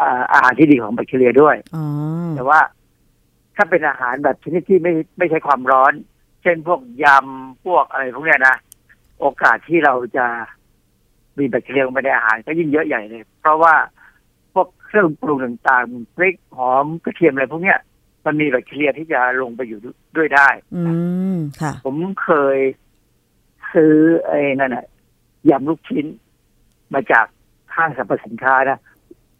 [0.00, 1.84] อ่าอาหารที่ดีของแบคทีเรียด้วยอ๋อ
[2.36, 2.60] แต่ว่า
[3.56, 5.92] ถ้าเป็นอาหารแบบชนิดที่ไม่ไม่ใช้ความร้อน
[6.42, 8.56] เช่นพวกยำพวกอะไรพวกเนี้ยนะ
[9.20, 10.26] โอกาสที่เราจะ
[11.38, 13.74] มีแบคทีเรียลงไปในอาหารก็ยิ่งเยอะใหญ่เลย เพราะว่า
[14.54, 17.78] พวกเครื่องปรุงต่างๆพริกหอมกระเทียมอะไรพวกเนี้ย
[18.26, 19.80] มันมีแบคทีเรียที่จะลงไปอยู่
[20.16, 20.82] ด้วยได้ อื
[21.34, 22.58] มค่ะ ผมเคย
[23.74, 23.94] ซื้อ
[24.26, 24.84] ไอ้นั่นน่ะ
[25.50, 26.06] ยำลูกชิ้น
[26.94, 27.26] มาจาก
[27.76, 28.78] ห้างสรรพสินค้านะ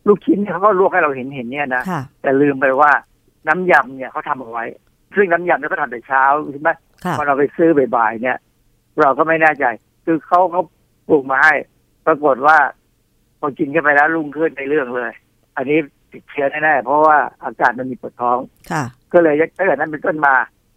[0.07, 2.93] ลูกชิ้นเนี่ยเขาก็ลวกให้เราเห็นเห็นเนี่ยนะค่ะแต่ลืมไปว่า
[3.49, 4.65] น้ำยำเนี่ยเขาทำเอาไว้
[5.15, 6.71] ซึ่งน้ำยำเนี่ยเขาทำแต่เช้าใช่ไหม
[7.05, 8.39] ค่ะพอเราไปซื้อบ่ายๆเนี่ย
[9.01, 9.65] เราก็ไม่แน่ใจ
[10.05, 10.63] คือเขาเขา
[11.09, 11.55] ปรุงมาให้
[12.07, 12.57] ปรากฏว่า
[13.41, 15.13] พอกินกันไปแล้วรุ่งขึ้นในเรื่องเลย
[15.57, 15.79] อันนี้
[16.13, 18.39] ติดเชื้อแน่ๆเพราะว่าอากาศมันมีปวดท้อง
[18.71, 20.35] ค่ะ ก็เลยตั้งแต่นั้นเป็นต้นมา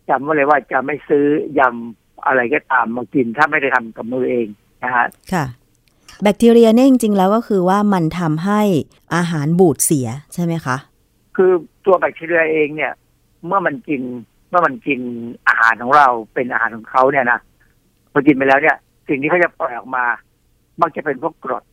[0.10, 1.26] จำไว้เลยว่าจะไม่ซื้อ
[1.60, 4.48] ยำอะไรก็ตามมากินถ้าไม่ได้ทำกับมือเอง
[4.84, 5.46] นะฮะค่ะ
[6.22, 8.62] แบคทีเรียเนี่ยจริง ๆ แล้วก็คือว่ามันทำให้
[9.16, 10.78] อาหารบูดเสียใช่ไหมคะ
[11.36, 11.52] คือ
[11.86, 12.94] ตัวแบคทีเรียเองเนี่ย
[13.46, 14.02] เมื่อมันกิน
[14.54, 15.00] มื่อมันกิน
[15.48, 17.40] อาหารของเราเป็นอาหารของเขาเนี่ยนะ
[18.12, 18.78] พอกินไปแล้วเนี่ย
[19.08, 20.06] สิ่งที่เขาจะปล่อยออกมา
[20.82, 21.64] มักจะเป็นพวกกรด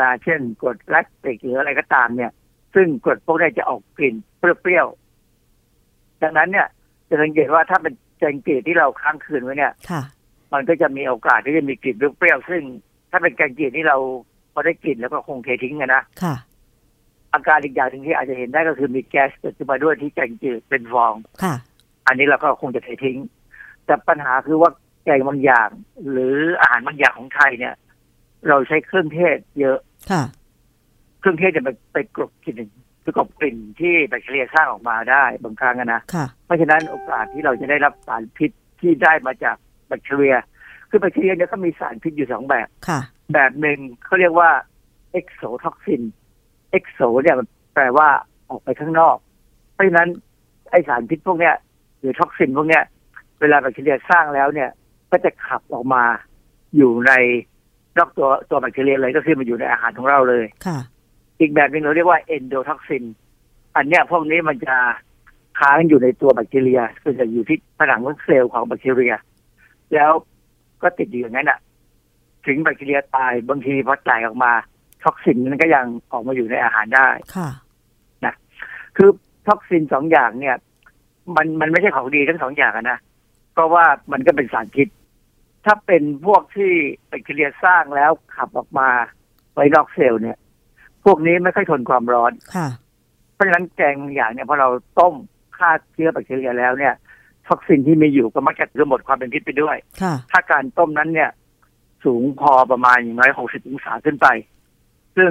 [0.00, 2.30] นะเช่นกรดแลคติกหรืออะไรก็ตามเนี่ย
[2.74, 6.66] ซึ่งกรดพวกนี้จะออกกลิ่นเปรี้ยวๆดังนั้นเนี่ย
[7.08, 10.02] จะสังเกตว่าถ้าเป็นแกงจืดที่เราค้างคืนไว้เนี่ยค่ะ
[10.52, 12.62] มันก็จะมีโอกาสที่จะมีกลิ่นเปรี้ยวๆซึ่ง
[13.10, 13.96] ถ้าเป็นแกงจืดที่เรา
[14.52, 16.34] พอได้กลิ่นแล้วก็คงเททิ้งกันนะค่ะ
[17.32, 21.54] อาการอีกอย่างหนึ่งที่อาจจะเห็นได้ก็คือมีแก๊สเกิดขึ้นมาด้วยที่แกงจืดเป็นฟองค่ะ
[22.06, 23.18] อันนี้เราก็คงจะเททิ้ง
[23.86, 24.70] แต่ปัญหาคือว่า
[25.04, 25.68] แกงบางอย่าง
[26.10, 27.74] หรืออาหารบางอย่างของไทยเนี่ย
[28.48, 29.78] เราใช้เครื่องเทศเยอะ
[30.10, 30.22] ค่ะ
[31.20, 32.56] เครื่องเทศจะไปไปกลบกลิ่น
[33.02, 38.50] ไปกลบกลิ่นที่แบคทีเรียสร้างออกมาได้บางครั้งอะนะค่ะเพราะฉะนั้นโอกาสที่เราจะได้รับสารพิษ
[38.80, 39.56] ที่ได้มาจาก
[39.88, 40.36] แบคทีเรีย
[40.90, 43.00] คือแบคทีเรียเนี่ยก็มีสารพิษอยู่สองแบบค่ะ
[43.34, 44.50] แบบหนึ่งเขาเรียกว่า
[45.12, 48.08] exotoxin exo เนี่ยมันแปลว่า
[48.50, 49.16] ออกไปข้างนอก
[49.72, 50.08] เพราะฉะนั้น
[50.70, 51.54] ไอสารพิษพวกเนี้ย
[51.98, 52.84] หรือ toxin พวกเนี้ย
[53.40, 54.70] เวลาแบคทีเรียสร้างแล้วเนี่ย
[55.10, 56.04] ก็จะขับออกมา
[56.76, 57.12] อยู่ใน
[57.98, 60.78] นอกตัวตัวแบคทีเรียเลยก็คือมันอยู่ในอาหารของเราเลยค่ะ
[61.40, 63.04] อีกแบบหนึ่งเราเรียกว่า endotoxin
[63.76, 64.76] อันเนี้ยพวกนี้มันจะ
[65.58, 69.14] ค้างอยู่ในตัวแบคทีเรียคือจะอยู่ที่ผนังของเซลล์ของแบคทีเรีย
[69.94, 70.12] แล้ว
[70.82, 71.58] ก็ติดอยู่อย่างนั้นอะ
[72.46, 74.52] ถึงแบคทีเรียตายบางทีพอตายออกมา
[75.02, 77.48] toxin มันก็ยังออกมาอยู่ในอาหารได้ค่ะ
[78.96, 79.10] คือ
[79.46, 80.56] toxin สองอย่างเนี่ย
[81.36, 82.98] มันมันไม่ใช่ของดีทั้งสองอย่างอะนะ
[83.54, 84.88] เพราะว่ามันก็เป็นสารพิษ
[85.64, 86.72] ถ้าเป็นพวกที่
[87.08, 88.88] แบคทีเรียสร้างแล้วขับออกมา
[89.54, 90.38] ไว้นอกเซลล์เนี่ย
[91.04, 92.68] พวกนี้ไม่ค่อยทนความร้อนค่ะ
[93.34, 95.14] เพราะฉะนั้นแกงบางอย่างเนี่ยพอเราต้ม
[95.56, 96.94] ฆ่าเชื้อแบคทีเรียแล้วเนี่ย
[97.46, 101.30] ท็อกซินที่มีอยู่ก็มักจะคือหมดความเป็นพิษไปด้วยค่ะถ้าการต้มนั้นเนี่ย
[102.04, 104.26] สูงพอประมาณอย่างน้อยหกสิบองศาขึ้นไป
[105.16, 105.30] ซึ่ง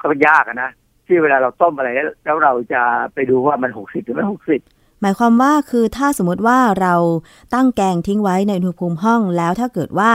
[0.00, 0.70] ก็ยากอะนะ
[1.06, 2.82] ที่เวลาเราต้มอะไรแล้วแล้วเราจะ
[3.14, 4.60] ไปดูว่ามันหกสิบหรือไม่หกสิบ
[5.00, 6.94] หมายความว่าคือถ้าสมมติว่าเรา
[7.54, 10.10] ตั้งแกงทิ้งไว้ในอุณหภูมิห้องแล้วถ้าเกิดว่า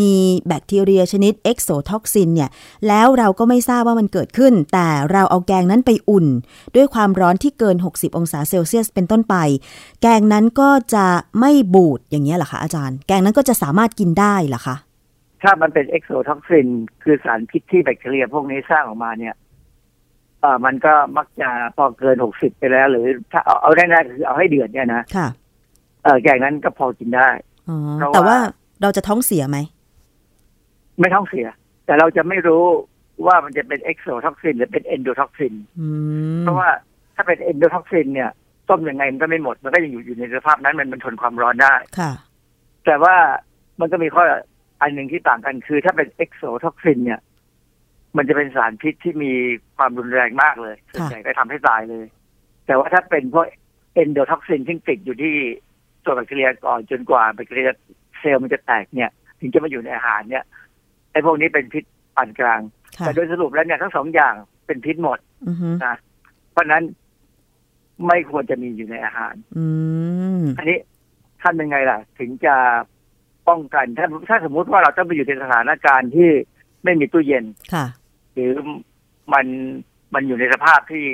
[0.00, 0.12] มี
[0.48, 2.50] แบคทีเรียชนิด exotoxin เนี่ย
[2.88, 6.26] แล้วเราก็ไม่ทราบว่ามันเกิดขึ้น แต่เราเอาแกงนั้นไปอุ่น
[6.76, 9.36] ด้วยความร้อนที่เกิน 60 องศาเซลเซียสเป็นต้นไป
[10.02, 11.06] แกงนั้นก็จะ
[11.40, 14.76] ไม่บูดอย่างนี้เหรอคะอาจารย์ แกงนั้นก็จะสามารถกินได้เหรอคะ
[15.42, 16.68] ถ้ามันเป็น exotoxin
[17.02, 19.34] คือสารพิษที่แบคทีเรียพวกนี้สร้างออกมาเนี่ย
[20.64, 25.28] มันก็มักจะพอเกินหกสิบไปแล้ว หรือถ้าเอาเอาได้ๆคือเอาให้เดือดเนี่ยนะค่ะ
[26.04, 27.28] เออแกงนั้นก็พอกินได้
[27.68, 28.38] อ๋อเพราะว่าแต่ว่า
[28.82, 29.58] เราจะท้องเสียไหม
[30.98, 31.46] ไม่ท้องเสีย
[31.86, 32.64] แต่เราจะไม่รู้
[33.26, 35.88] ว่ามันจะเป็น exotoxin หรือเป็น endotoxinอื
[36.38, 36.68] มเพราะว่า
[37.16, 38.30] ถ้าเป็น endotoxin เนี่ย
[38.68, 42.12] ต้มยังไงมันก็ไม่หมด มันก็ยังอยู่อยู่ในสภาพนั้นมันมันทนความร้อนได้ค่ะ
[42.86, 43.14] แต่ว่า
[43.80, 44.24] มันก็มีข้อ
[44.82, 47.20] อันหนึ่งที่ต่างกันคือ ถ้าเป็น exotoxin เนี่ย
[48.16, 49.32] มันจะเป็นสารพิษที่มี
[49.76, 52.04] ความรุนแรงมากเลยส่วนใหญ่ก็ทำให้ตายเลย
[52.66, 53.46] แต่ว่าถ้าเป็นพวก
[53.94, 55.34] endotoxin ที่ติดอยู่ที่
[56.04, 57.68] ตัวแบคทีเรียก่อนจนกว่าแบคทีเรีย
[58.18, 60.44] เซลล์มันจะแตกเนี่ย ถึงจะมาอยู่ในอาหารเนี่ย
[61.12, 61.84] ไอ้พวกนี้เป็นพิษ
[62.16, 62.60] ปานกลาง
[62.98, 64.34] ค่ะแต่โดยสรุปแล้วเนี่ยทั้งสองอย่าง
[64.66, 65.96] เป็นพิษหมดอือฮึนะ
[66.52, 66.82] เพราะฉะนั้น
[68.06, 69.64] ไม่ควรจะมีอยู่ในอาหารอื
[70.40, 70.78] มอันนี้
[71.42, 72.54] ทำยังไงล่ะ ถึงจะ
[73.48, 76.30] ป้องกันถ้าถ้าสมมุติว่าเราต้องไปอยู่ในสถานการณ์ที่
[76.84, 77.44] ไม่มีตู้เย็น
[77.74, 77.86] ค่ะ
[78.34, 78.52] หรือ
[79.32, 79.46] มัน
[80.14, 81.04] มันอยู่ในสภาพที่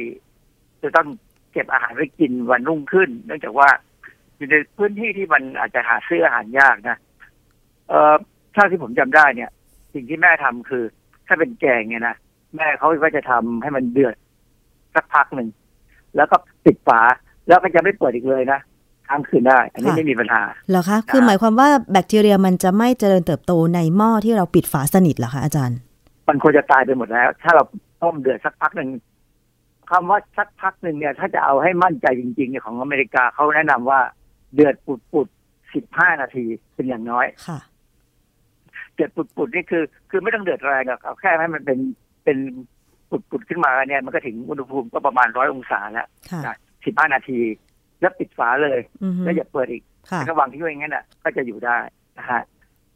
[0.82, 1.08] จะต้อง
[1.52, 3.68] เก็บอาหารไว้กินวันรุ่งขึ้น เนื่องจากว่า
[4.36, 6.96] อยู่ในพื้นที่ที่มันอาจจะหาซื้ออาหารยากนะ
[7.88, 8.14] เอ่อ
[8.54, 9.50] ถ้าที่ผมจำได้เนี่ย
[9.94, 10.84] สิ่งที่แม่ทำคือ
[11.26, 12.16] ถ้าเป็นแกงเนี่ยนะ
[12.56, 14.14] แม่เขาก็จะทำให้มันเดือด
[14.94, 15.48] สักพักหนึ่ง
[16.16, 17.00] แล้วก็ปิดฝา
[17.48, 18.60] แล้วก็จะไม่เปิดอีกเลยนะ
[19.08, 25.78] ค้างคืนได้ อันนี้ค่ะไม่มีปัญหาเหรอคะ คือหมายความว่าแบคทีเรียมันจะไม่เจริญเติบโตในหม้อที่เราปิดฝาสนิทเหรอคะอาจารย์
[26.29, 27.64] มันควรจะตายไปหมดแล้ว ถ้าเรา
[28.03, 28.91] ต้มเดือดสักพักหนึ่ง
[29.91, 34.01] คำว่าสักพักหนึ่งเนี่ย ถ้าจะเอาให้มั่นใจจริงๆเนี่ยของอเมริกาเขาแนะนำว่า
[34.55, 34.74] เดือด
[35.12, 37.59] ปุดๆสิบห้านาทีเป็นอย่างน้อยค่ะ
[38.95, 41.79] เดือดปุดๆนี่คือ คือไม่ต้องเดือดแรงหรอกเอาแค่ให้มันเป็น
[42.24, 42.39] เป็น
[43.11, 46.55] ปุดๆขึ้นมาเนี่ย มันก็ถึงอุณหภูมิก็ประมาณร้อยองศาแล้วค่ะ
[46.85, 47.39] สิบห้านาที
[48.01, 51.77] แล้วปิดฝาเลยอือฮึแล้วอย่าเปิดอีกค่ะระหว่างที่อยู่อย่างนั้นน่ะ ก็จะอยู่ได้
[52.18, 52.43] นะฮะ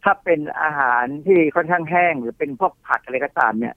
[0.04, 3.74] ถ้าเป็นอาหารที่ค่อนข้างแห้งหรือเป็นพวกผัดอะไรก็ตามเนี่ย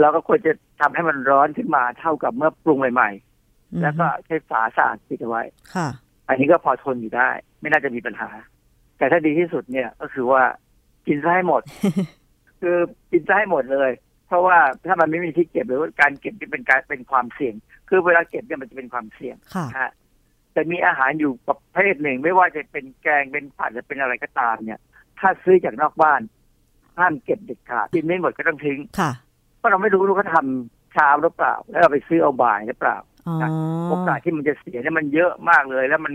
[0.00, 5.42] เราก็ควรจะทำให้มันร้อนขึ้นมาเท่ากับเมื่อปรุงใหม่ๆ แล้วก็ใช้ฝาสะอาดปิดเอาไว้
[5.74, 5.88] ค่ะ
[6.28, 7.30] อันนี้ก็พอทนอยู่ได้
[7.60, 8.30] ไม่น่าจะมีปัญหา
[8.98, 10.42] แต่ถ้าดีที่สุดเนี่ยก็คือว่า
[11.06, 11.62] กินซะให้หมด
[12.60, 12.76] คือ
[13.10, 13.90] กินซะให้หมดเลย
[14.26, 17.54] เพราะว่าถ้ามันไม่มีที่เก็บหรือว่าการเก็บที่เป็นการเป็นความเสี่ยง
[17.88, 19.92] คือเวลาเก็บเนี่ยมันจะเป็นความเสี่ยงค่ะนะฮะ
[20.52, 24.80] แต่มีอาหารอยู่ประเภทหนึ่ง ไม่ว่าจะเป็นแกงเป็นผัดหรือเป็นอะไรก็ตามเนี่ย
[25.18, 26.20] ถ้าซื้อจากนอกบ้าน
[26.98, 29.10] ห้ามเก็บเด็ดขาดกินไม่หมดก็ต้องทิ้งค่ะ
[29.58, 32.96] เพราะเราไม่รู้ว่าเขาทำเช้าหรือเปล่า แล้วเราไปซื้อเอาบ่ายหรือเปล่า
[33.28, 33.36] อ๋อ
[33.88, 36.14] โอกาสที่มันจะเสียเนี่ยมันเยอะมากเลย แล้วมัน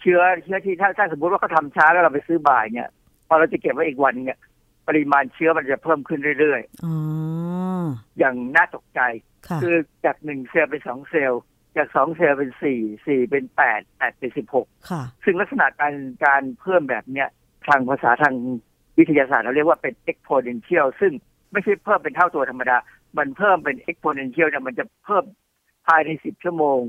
[0.00, 2.88] เชื้อเชื้อที่ถ้าถ้าสมมติว่าเขาทำช้าแล้วเราไปซื้อบ่ายเนี่ย
[3.28, 4.38] พอเราจะเก็บไว้อีกวันเนี่ย
[4.88, 9.00] ปริมาณเชื้อมันจะเพิ่มขึ้นเรื่อยอ๋อๆอย่างน่าตกใจ
[9.48, 11.42] ค่ะคือจากหนึ่งเซลล์เป็นสองเซลล์
[11.76, 17.28] จากสองเซลล์เป็นสี่สี่เป็นแปดแปดเป็นสิบหกค่ะซึ่งลักษณะการการเพิ่มแบบเนี้ย
[17.68, 18.34] ทางภาษาทาง
[18.98, 21.12] วิทยาศาสตร์เราเรียกว่าเป็น exponential ซึ่ง
[21.52, 22.76] ไม่ใช่เพิ่มเป็นเท่าตัวธรรมดา
[23.18, 25.24] มันเพิ่มเป็น exponential เนี่ยมันจะเพิ่ม
[25.86, 26.80] ภายในสิบชั่วโมง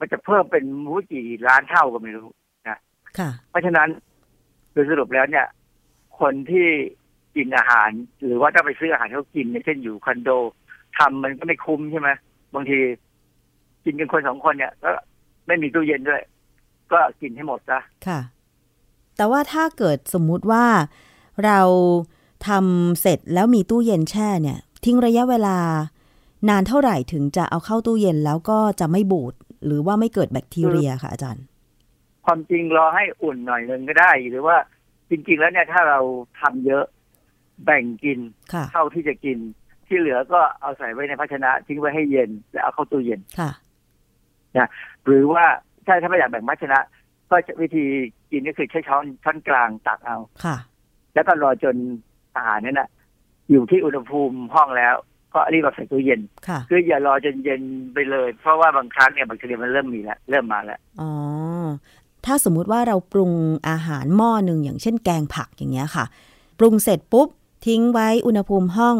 [0.00, 2.28] มันจะเพิ่มเป็นมูกี่ล้านเท่าก็ไม่รู้
[2.68, 2.78] ค่ะ
[3.50, 3.88] เพราะฉะนั้น
[4.72, 5.46] โดยสรุปแล้วเนี่ย
[6.20, 6.68] คนที่
[7.36, 7.90] กินอาหาร
[8.24, 10.30] หรือว่าถ้าไปซื้ออาหารเขากินเนี่ยเช่นอยู่คอนโด
[10.98, 12.10] ทำมันก็ไม่คุ้มใช่ไหม
[12.54, 12.78] บางที
[13.84, 14.90] กินกันคนสองคนเนี่ย ก็
[15.46, 16.22] ไม่มีตู้เย็นด้วย
[16.92, 18.20] ก็กินให้หมดซะค่ะ
[19.16, 20.64] แต่ว่าถ้าเกิดสมมุติว่า
[21.44, 21.60] เรา
[22.48, 25.58] ทำเสร็จแล้วมีตู้เย็นแช่เนี่ย ทิ้งระยะเวลา
[26.48, 29.34] นานเท่าไหร่ถึงจะเอาเข้าตู้เย็นแล้วก็จะไม่บูด
[29.66, 31.44] หรือว่าไม่เกิดแบคทีเรียค่ะอาจารย์
[32.24, 34.56] ความจริงรอให้อุ่นหน่อยหนึ่งก็ได้ หรือว่า
[35.10, 36.00] จริง ๆ แล้วเนี่ยถ้าเรา
[36.40, 36.84] ทำเยอะ
[37.64, 38.18] แบ่งกิน
[38.52, 39.38] ค่ะเท่าที่จะกิน
[39.86, 43.50] ที่เหลือก็เอาใส่ไว้ในภาชนะ ทิ้งไว้ให้เย็นแล้วเอาเข้าตู้เย็นค่ะ
[45.06, 45.44] หรือว่า
[45.86, 46.78] ถ้าถ้าไม่อยากแบ่งภาชนะ
[47.30, 47.84] ก็จะวิธี
[48.30, 50.56] กินก็คือใช้ช้อนช้อนกลางตักเอาค่ะ
[51.14, 51.76] แล้วก็รอจน
[52.34, 52.88] อาหารนั้นน่ะ
[53.50, 54.94] อยู่ที่อุณหภูมิห้องแล้ว
[55.34, 57.62] ก็รีบเอาใส่ตู้เย็นค่ะคืออย่ารอจนเย็น
[57.94, 61.10] ไปเลย เพราะว่าบางครั้งเนี่ยแบคทีเรียมันเริ่มมีแล้วเริ่มมาแล้วอ๋อ
[62.26, 63.32] ถ้าสมมุติว่าเราปรุง
[63.68, 66.04] อาหารหม้อหนึ่งอย่างเช่นแกงผักอย่างเงี้ยค่ะ
[66.58, 67.28] ปรุงเสร็จปุ๊บ
[67.66, 68.96] ทิ้งไว้อุณหภูมิห้อง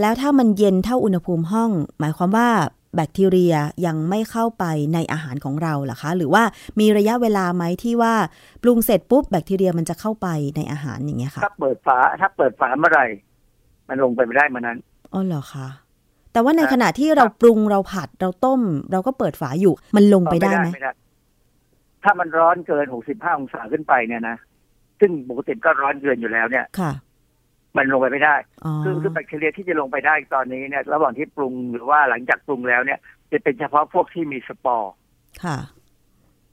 [0.00, 2.48] แล้วถ้ามันเย็นเท่าอุณหภูมิห้อง หมายความว่า
[2.94, 3.54] แบคทีเรีย
[3.86, 4.64] ยังไม่เข้าไป
[4.94, 6.42] ในอาหารของเราเหรอคะ หรือว่า
[6.80, 8.14] มีระยะเวลาไหมที่ว่า
[8.62, 13.06] ปรุงเสร็จปุ๊บแบคทีเรียมันจะเข้าไปในอาหารอย่างเงี้ยค่ะถ้าเปิดฝาถ้าเปิดฝาเมื่อไหร่
[13.88, 14.78] มันลงไปไม่ได้เมื่อนั้น
[15.12, 15.66] อ๋อเหรอคะ
[16.32, 18.60] แต่ว่าในครับขณะที่เราปรุงเราผัดเราต้ม
[18.92, 20.92] เราก็เปิดฝาอยู่ มันลงไปได้ไหมไม่ได้
[22.04, 24.36] ถ้ามันร้อนเกินหกสิบห้าองศาขึ้นไปเนี่ยนะ
[25.00, 26.92] ซึ่งปกติก็ร้อนเกินอยู่แล้วเนี่ยค่ะ
[27.76, 32.98] มันลงไปไม่ได้อ๋อคือคือแบคทีเรียที่จะลงไปได้ตอนนี้เนี่ยระหว่างที่ปรุงหรือว่าหลังจากปรุงแล้วเนี่ย
[33.32, 34.92] จะเป็นเฉพาะพวกที่มีสปอร์
[35.44, 35.58] ค่ะ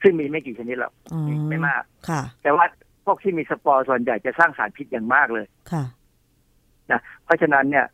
[0.02, 2.66] ซึ่งมีไม่กี่ชนิดหรอกอ๋อไม่มากค่ะ แต่ว่า
[3.06, 5.84] พวกที่มีสปอร์ส่วนใหญ่จะสร้างสารพิษอย่างมากเลยค่ะ
[6.92, 7.86] นะเพราะฉะนั้นเนี่ย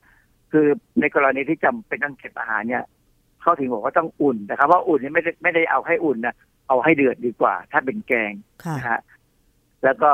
[0.51, 0.67] คือ
[0.99, 2.83] ในกรณีที่จำเป็นต้องเก็บอาหารเนี่ย
[3.41, 6.35] เขาถึงบอกว่าต้องอุ่นนะครับ ว่าอุ่นนี่ไม่ได้ไม่ได้เอาให้อุ่นนะ
[6.67, 8.99] เอาให้เดือดดีกว่า ถ้าเป็นแกงค่ะนะฮะ
[9.83, 10.11] แล้วก็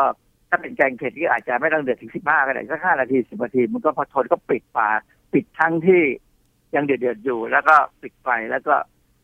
[0.50, 4.88] ถ้าเป็นแกงเผ็ดที่อาจจะไม่ต้องเดือดถึงสิบห้าก็ได้สักห้านาทีสิบนาทีมันก็พอทนก็ปิดฝา
[5.34, 6.02] ปิดทั้งที่
[6.76, 8.74] ยังเดือดเดือดๆอยู่ แล้วก็ปิดไฟแล้วก็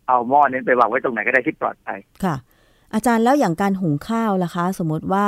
[0.07, 2.35] เอาหม้อนั้นไปวางไว้ตรงไหนก็ได้ที่ปลอดภัยค่ะ
[2.93, 5.25] อาจารย์แล้วอย่างการหุงข้าวล่ะคะ สมมติว่า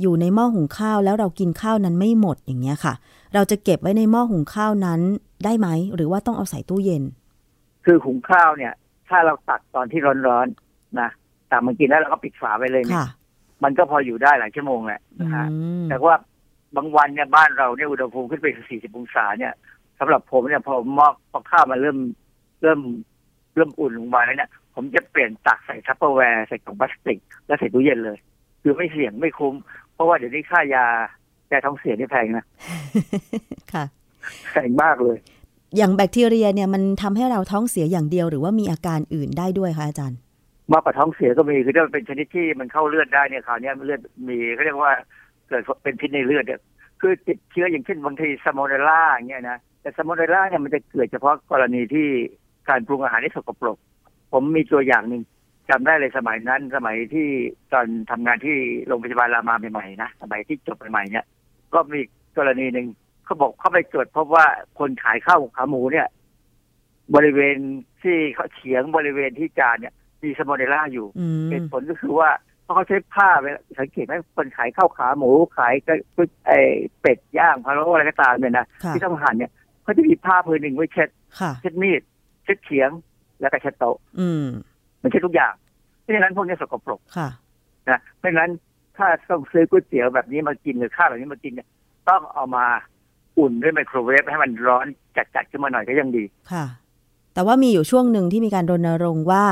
[0.00, 2.94] อยู่ในหม้อหุงข้าวแล้วเรากินข้าวนั้นไม่หมดอย่างเงี้ยค่ะ
[3.34, 5.00] เราจะเก็บไว้ในหม้อหุงข้าวนั้น
[5.44, 7.02] ได้ไหม หรือว่าต้องเอาใส่ตู้เย็น
[7.84, 8.72] คือหุงข้าวเนี่ย
[9.08, 11.10] ถ้าเราตักตอนที่ร้อนๆนะ
[11.50, 13.06] ตักมากินแล้วเราก็ปิดฝาไว้เลยเนี่ยค่ะ
[13.64, 15.46] มันก็พออยู่ได้หลายชั่วโมงแหละอืนะฮะ
[15.84, 16.16] มแต่ว่า
[16.76, 19.52] บางวันเนี่ยบ้านเราเนี่ยอุณหภูมิขึ้นไปสี่สิบองศาเนี่ย
[19.98, 21.98] สำหรับผมเนี่ยพอหม้อพอข้าวมันเริ่ม
[22.62, 22.80] เริ่ม
[23.54, 28.18] เริ่มอุ่นลงมาแล้วเนี่ยผมจะเปลี่ยนตักใส่ทัพเปอร์แวร์ใส่กล่องพลาสติก แล้วใส่ตู้เย็นเลย
[28.62, 29.54] คือไม่เสี่ยงไม่คุ้ม
[29.94, 30.84] เพราะว่าเดี๋ยวนี้ค่ายา
[31.50, 32.44] ยาท้องเสียนี่แพงนะ
[33.72, 33.84] ค่ะ
[34.52, 35.16] แพงมากเลย
[35.76, 40.18] อย่างแบคทีเรียเนี่ยมันทำให้เราท้องเสียอย่างเดียวหรือว่ามีอาการอื่นได้ด้วยคะอาจารย์
[40.72, 44.92] มากกว่าท้องเสียก็มีคือถ้ามันเป็นชนิดที่มันเข้าเลือดได้เนี่ยคราวนี้เลือดมีเขาเรียกว่า
[45.48, 46.60] เกิดเป็นพิษในเลือดเนี่ย
[47.00, 52.08] คือติดเชื้ออย่างเช่นบางทีซาโมเนลล่าอย่างเงี้ยนะแต่ซาโมเนลล่าเนี่ยมันจะเกิดเฉพาะกรณีที่
[52.68, 53.78] การปรุงอาหารที่สกปรก
[54.32, 55.22] ผมมีตัวอย่างหนึ่ง
[55.70, 57.28] จำได้เลยสมัยนั้น สมัยที่
[57.72, 58.56] ตอนทำงานที่
[58.86, 61.26] โรงพยาบาลรามาใหม่ๆนะสมัยที่จบใหม่ๆเนี่ย
[61.74, 62.00] ก็มี
[62.38, 62.86] กรณีหนึ่ง
[63.24, 64.46] เขาบอกเขาไปตรวจพบว่า
[64.78, 66.08] คนขายข้าวขาหมูเนี่ย
[67.14, 67.56] บริเวณ
[68.02, 69.94] ที่เขาเฉียงบริเวณที่จานเนี่ย
[70.24, 72.30] มีซาโมเนลล่าอยู่อืมเหตุผลก็คือว่า
[72.64, 75.92] เพราะเขาใช้ผ้าเวลาสังเกตไหมคนขายข้าวขาหมูขายก็
[76.46, 76.52] ไอ
[77.00, 79.50] เป็ดย่างพะโล้อะไรก็ตามเนี่ยนะค่ะที่ต้องหั่นเนี่ย
[79.82, 81.08] เขาจะมีผ้าผืนหนึ่งไว้เช็ด
[81.40, 82.02] ค่ะเช็ดมีด
[82.44, 82.90] เช็ดเขียง
[83.40, 84.46] แล้วก็เช็ดโต๊ะอืม
[85.02, 85.52] มันเช็ดทุกอย่าง
[86.00, 87.28] เพราะฉะนั้นพวกนี้สกปรกค่ะ
[87.90, 88.50] นะเพราะฉะนั้น
[88.96, 91.68] ถ้าต้องซื้อก๋วยเตี๋ยวแบบนี้มากินหรือข้าวแบบนี้มากินเนี่ย
[92.08, 92.66] ต้องเอามา
[93.38, 96.64] อุ่นด้วยไมโครเวฟให้มันร้อนจัดๆขึ้นมาหน่อยก็ยังดีค่ะ
[97.34, 99.44] แต่ว่ามีอยู่ช่วงหนึ่งที่มีการรณรงค์ว่า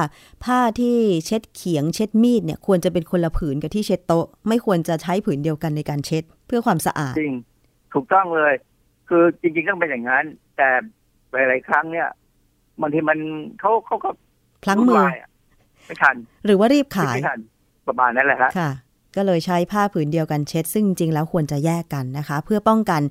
[0.45, 7.35] ผ้าที่เช็ดเขียงเช็ดมีดเนี่ยควรจะเป็นคนละผืนกับที่เช็ดโต๊ะ ไม่ควรจะใช้ผืนเดียวกันในการเช็ดเพื่อความสะอาดจริง
[7.95, 8.55] ถูกต้องเลย
[9.09, 10.24] คือจริงๆต้องเป็นอย่างนั้น
[10.57, 10.68] แต่
[11.33, 12.09] หลายๆครั้งเนี่ย
[12.80, 13.18] บางทีมัน
[13.61, 14.11] เขาเขาก็
[14.62, 15.30] พลั้งมือวุ่นวายะ
[15.87, 16.16] ไม่ทัน
[16.47, 17.39] หรือว่ารีบขายไม่ทัน
[17.89, 18.70] ประมาณนั้นแหละฮะค่ะ
[19.16, 23.03] ก็เลยใช้ผ้าผืนเดียวกันเช็ด ซึ่งจริงๆแล้วควรจะแยกกันนะคะ เพื่อป้องกัน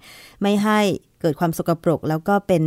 [0.42, 0.80] ไม่ให้
[1.22, 2.64] เกิดความสกปรกแล้วก็เป็น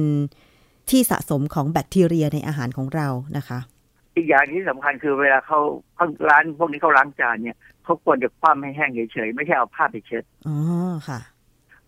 [0.91, 3.59] ที่สะสมของแบคทีเรียในอาหารของเรานะคะ
[4.17, 5.61] อีกอย่างที่สำคัญคือเวลาเขา
[5.95, 10.57] เขาร้านพวกนี้เขาล้างจานเนี่ยเขาควรจะคว่ำให้แห้งเฉยๆไม่ใช่เอาผ้าไปเช็ดอ๋อ
[11.09, 11.21] ค่ะ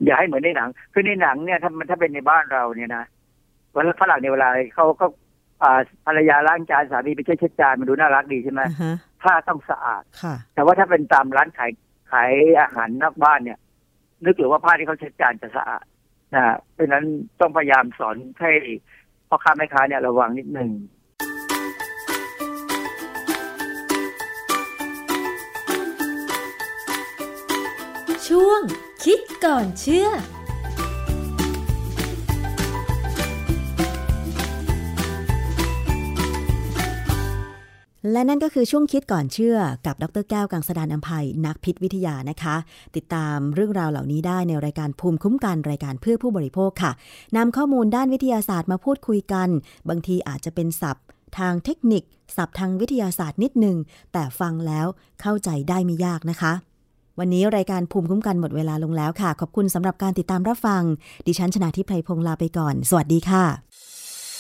[0.05, 3.05] อย่าให้เหมือนในหนัง คือในหนังเนี่ยถ้ามันถ้าเป็นในบ้านเราเนี่ยนะ
[3.73, 5.07] เวลาฝรั่งในยเวลาเขาก็
[5.63, 11.71] อ่าภรรยาล้างจานสามีไปเช็ดเช็ดจานมันดูน่ารักดีใช่ไหมอ่าฮะผ้าต้องสะอาดค่ะ แต่ว่าถ้าเป็นตามร้านขาย
[12.11, 12.31] ขาย
[12.61, 13.59] อาหารนอกบ้านเนี่ย
[14.25, 15.85] นึกหรือว่าผ้าที่เขาเช็ดจานจะสะอาด
[16.35, 17.05] นะเพราะฉะนั้น
[17.41, 18.51] ต้องพยายามสอนให้
[19.29, 20.71] พ่อค้าแม่ค้าเนี่ยระวังนิดหนึ่ง
[28.27, 28.61] ช่วง
[29.05, 30.09] คิดก่อนเชื่อ
[38.13, 42.57] และนั่นก็คือช่วงคิดก่อนเชื่อกับดรแก้วกังสดานอัมภัยนักพิษวิทยานะคะ
[42.97, 46.93] ติดตามเรื่องราวเหล่านี้ได้ในรายการภูมิคุ้มกันรายการเพื่อผู้บริโภคค่ะ
[47.37, 49.49] นำข้อมูลด้านวิทยาศาสตร์มาพูดคุยกัน
[49.89, 51.05] บางทีอาจจะเป็นศัพท์
[51.39, 52.03] ทางเทคนิค
[52.37, 53.77] ศัพท์ทางวิทยาศาสตร์นิดหนึ่ง
[54.13, 54.87] แต่ฟังแล้ว
[55.21, 56.53] เข้าใจได้ไม่ยากนะคะ
[57.19, 60.83] วันนี้รายการภูมิคุ้มกันหมดเวลาลงแล้วค่ะ ขอบคุณสำหรับการติดตามรับฟัง
[61.27, 63.45] ดิฉันชนะทิพไพรพงศ์ลาไปก่อน สวัสดีค่ะ